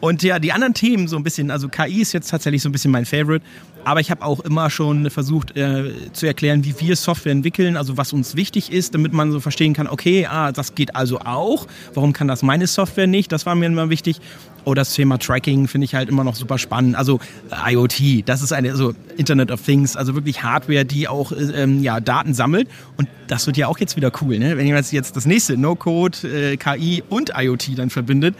Und 0.00 0.22
ja, 0.22 0.38
die 0.38 0.52
anderen 0.52 0.74
Themen 0.74 1.08
so 1.08 1.16
ein 1.16 1.22
bisschen, 1.22 1.50
also 1.50 1.68
KI 1.68 2.02
ist 2.02 2.12
jetzt 2.12 2.28
tatsächlich 2.28 2.62
so 2.62 2.68
ein 2.68 2.72
bisschen 2.72 2.90
mein 2.90 3.06
Favorite, 3.06 3.44
aber 3.84 4.00
ich 4.00 4.10
habe 4.10 4.24
auch 4.24 4.40
immer 4.40 4.68
schon 4.68 5.10
versucht 5.10 5.56
äh, 5.56 5.92
zu 6.12 6.26
erklären, 6.26 6.64
wie 6.64 6.74
wir 6.80 6.96
Software 6.96 7.32
entwickeln, 7.32 7.76
also 7.76 7.96
was 7.96 8.12
uns 8.12 8.36
wichtig 8.36 8.72
ist, 8.72 8.94
damit 8.94 9.12
man 9.12 9.32
so 9.32 9.40
verstehen 9.40 9.72
kann, 9.74 9.86
okay, 9.86 10.26
ah, 10.26 10.52
das 10.52 10.74
geht 10.74 10.94
also 10.96 11.20
auch, 11.20 11.66
warum 11.94 12.12
kann 12.12 12.28
das 12.28 12.42
meine 12.42 12.66
Software 12.66 13.06
nicht, 13.06 13.32
das 13.32 13.46
war 13.46 13.54
mir 13.54 13.66
immer 13.66 13.88
wichtig. 13.88 14.20
Oh, 14.64 14.74
das 14.74 14.94
Thema 14.94 15.16
Tracking 15.16 15.68
finde 15.68 15.84
ich 15.84 15.94
halt 15.94 16.08
immer 16.08 16.24
noch 16.24 16.34
super 16.34 16.58
spannend. 16.58 16.96
Also 16.96 17.20
äh, 17.52 17.74
IoT, 17.74 18.28
das 18.28 18.42
ist 18.42 18.52
eine, 18.52 18.72
also 18.72 18.94
Internet 19.16 19.52
of 19.52 19.62
Things, 19.62 19.96
also 19.96 20.16
wirklich 20.16 20.42
Hardware, 20.42 20.84
die 20.84 21.06
auch 21.06 21.30
äh, 21.30 21.36
ähm, 21.54 21.84
ja, 21.84 22.00
Daten 22.00 22.34
sammelt. 22.34 22.68
Und 22.96 23.08
das 23.28 23.46
wird 23.46 23.56
ja 23.56 23.68
auch 23.68 23.78
jetzt 23.78 23.94
wieder 23.94 24.10
cool, 24.20 24.40
ne? 24.40 24.56
wenn 24.56 24.66
jemand 24.66 24.90
jetzt 24.90 25.14
das 25.14 25.24
nächste 25.24 25.56
No-Code, 25.56 26.52
äh, 26.52 26.56
KI 26.56 27.04
und 27.08 27.30
IoT 27.36 27.78
dann 27.78 27.90
verbindet 27.90 28.34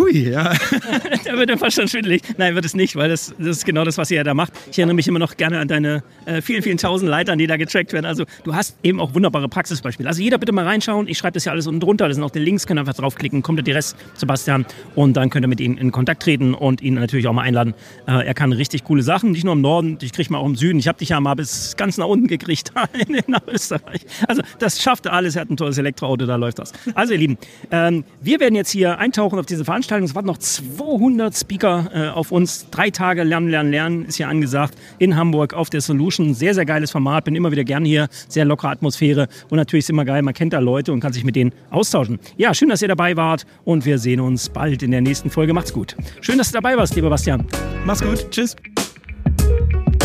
Hui, 0.00 0.30
ja. 0.30 0.54
da 1.24 1.36
wird 1.36 1.50
der 1.50 1.58
Verstand 1.58 1.90
schwindelig. 1.90 2.22
Nein, 2.38 2.54
wird 2.54 2.64
es 2.64 2.74
nicht, 2.74 2.96
weil 2.96 3.10
das, 3.10 3.34
das 3.38 3.58
ist 3.58 3.66
genau 3.66 3.84
das, 3.84 3.98
was 3.98 4.10
ihr 4.10 4.24
da 4.24 4.32
macht. 4.32 4.52
Ich 4.70 4.78
erinnere 4.78 4.94
mich 4.94 5.06
immer 5.08 5.18
noch 5.18 5.36
gerne 5.36 5.58
an 5.58 5.68
deine 5.68 6.02
äh, 6.24 6.40
vielen, 6.40 6.62
vielen 6.62 6.78
tausend 6.78 7.10
Leitern, 7.10 7.38
die 7.38 7.46
da 7.46 7.58
getrackt 7.58 7.92
werden. 7.92 8.06
Also 8.06 8.24
du 8.44 8.54
hast 8.54 8.78
eben 8.82 8.98
auch 8.98 9.14
wunderbare 9.14 9.48
Praxisbeispiele. 9.48 10.08
Also 10.08 10.22
jeder 10.22 10.38
bitte 10.38 10.52
mal 10.52 10.64
reinschauen. 10.64 11.06
Ich 11.06 11.18
schreibe 11.18 11.34
das 11.34 11.44
ja 11.44 11.52
alles 11.52 11.66
unten 11.66 11.80
drunter. 11.80 12.08
Das 12.08 12.14
sind 12.14 12.24
auch 12.24 12.30
die 12.30 12.38
Links, 12.38 12.66
könnt 12.66 12.78
ihr 12.78 12.80
einfach 12.80 12.94
draufklicken, 12.94 13.42
kommt 13.42 13.58
der 13.58 13.64
direkt 13.64 13.94
Sebastian 14.14 14.64
und 14.94 15.18
dann 15.18 15.28
könnt 15.28 15.44
ihr 15.44 15.48
mit 15.48 15.60
ihm 15.60 15.76
in 15.76 15.92
Kontakt 15.92 16.22
treten 16.22 16.54
und 16.54 16.80
ihn 16.80 16.94
natürlich 16.94 17.26
auch 17.26 17.34
mal 17.34 17.42
einladen. 17.42 17.74
Äh, 18.06 18.26
er 18.26 18.34
kann 18.34 18.54
richtig 18.54 18.84
coole 18.84 19.02
Sachen, 19.02 19.32
nicht 19.32 19.44
nur 19.44 19.52
im 19.52 19.60
Norden, 19.60 19.98
ich 20.00 20.12
kriege 20.12 20.32
mal 20.32 20.38
auch 20.38 20.46
im 20.46 20.56
Süden. 20.56 20.78
Ich 20.78 20.88
habe 20.88 20.98
dich 20.98 21.10
ja 21.10 21.20
mal 21.20 21.34
bis 21.34 21.76
ganz 21.76 21.98
nach 21.98 22.06
unten 22.06 22.26
gekriegt 22.26 22.72
nach 23.26 23.42
Österreich. 23.46 24.00
Also 24.26 24.40
das 24.58 24.80
schafft 24.80 25.06
er 25.06 25.12
alles. 25.12 25.36
Er 25.36 25.42
hat 25.42 25.50
ein 25.50 25.58
tolles 25.58 25.76
Elektroauto, 25.76 26.24
da 26.24 26.36
läuft 26.36 26.58
das. 26.58 26.72
Also 26.94 27.12
ihr 27.12 27.18
Lieben, 27.18 27.38
ähm, 27.70 28.04
wir 28.22 28.40
werden 28.40 28.54
jetzt 28.54 28.70
hier 28.70 28.98
eintauchen 28.98 29.38
auf 29.38 29.44
diese 29.44 29.66
Veranstaltung. 29.66 29.89
Veranstaltung. 29.90 30.04
Es 30.04 30.14
warten 30.14 30.26
noch 30.26 30.38
200 30.38 31.36
Speaker 31.36 31.90
äh, 31.92 32.08
auf 32.08 32.32
uns. 32.32 32.68
Drei 32.70 32.90
Tage 32.90 33.24
Lernen, 33.24 33.48
Lernen, 33.48 33.70
Lernen 33.70 34.04
ist 34.06 34.16
hier 34.16 34.28
angesagt 34.28 34.76
in 34.98 35.16
Hamburg 35.16 35.54
auf 35.54 35.70
der 35.70 35.80
Solution. 35.80 36.34
Sehr, 36.34 36.54
sehr 36.54 36.64
geiles 36.64 36.90
Format. 36.90 37.24
Bin 37.24 37.34
immer 37.34 37.50
wieder 37.50 37.64
gern 37.64 37.84
hier. 37.84 38.08
Sehr 38.28 38.44
lockere 38.44 38.70
Atmosphäre. 38.70 39.28
Und 39.48 39.56
natürlich 39.56 39.84
ist 39.84 39.90
immer 39.90 40.04
geil, 40.04 40.22
man 40.22 40.34
kennt 40.34 40.52
da 40.52 40.58
Leute 40.58 40.92
und 40.92 41.00
kann 41.00 41.12
sich 41.12 41.24
mit 41.24 41.36
denen 41.36 41.52
austauschen. 41.70 42.18
Ja, 42.36 42.54
schön, 42.54 42.68
dass 42.68 42.82
ihr 42.82 42.88
dabei 42.88 43.16
wart. 43.16 43.46
Und 43.64 43.84
wir 43.84 43.98
sehen 43.98 44.20
uns 44.20 44.48
bald 44.48 44.82
in 44.82 44.90
der 44.90 45.00
nächsten 45.00 45.30
Folge. 45.30 45.52
Macht's 45.52 45.72
gut. 45.72 45.96
Schön, 46.20 46.38
dass 46.38 46.48
du 46.48 46.54
dabei 46.54 46.76
warst, 46.76 46.94
lieber 46.94 47.10
Bastian. 47.10 47.46
Mach's 47.84 48.02
gut. 48.02 48.30
Tschüss. 48.30 48.56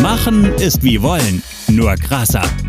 Machen 0.02 0.54
ist 0.56 0.84
wie 0.84 1.02
wollen, 1.02 1.42
nur 1.68 1.96
krasser. 1.96 2.44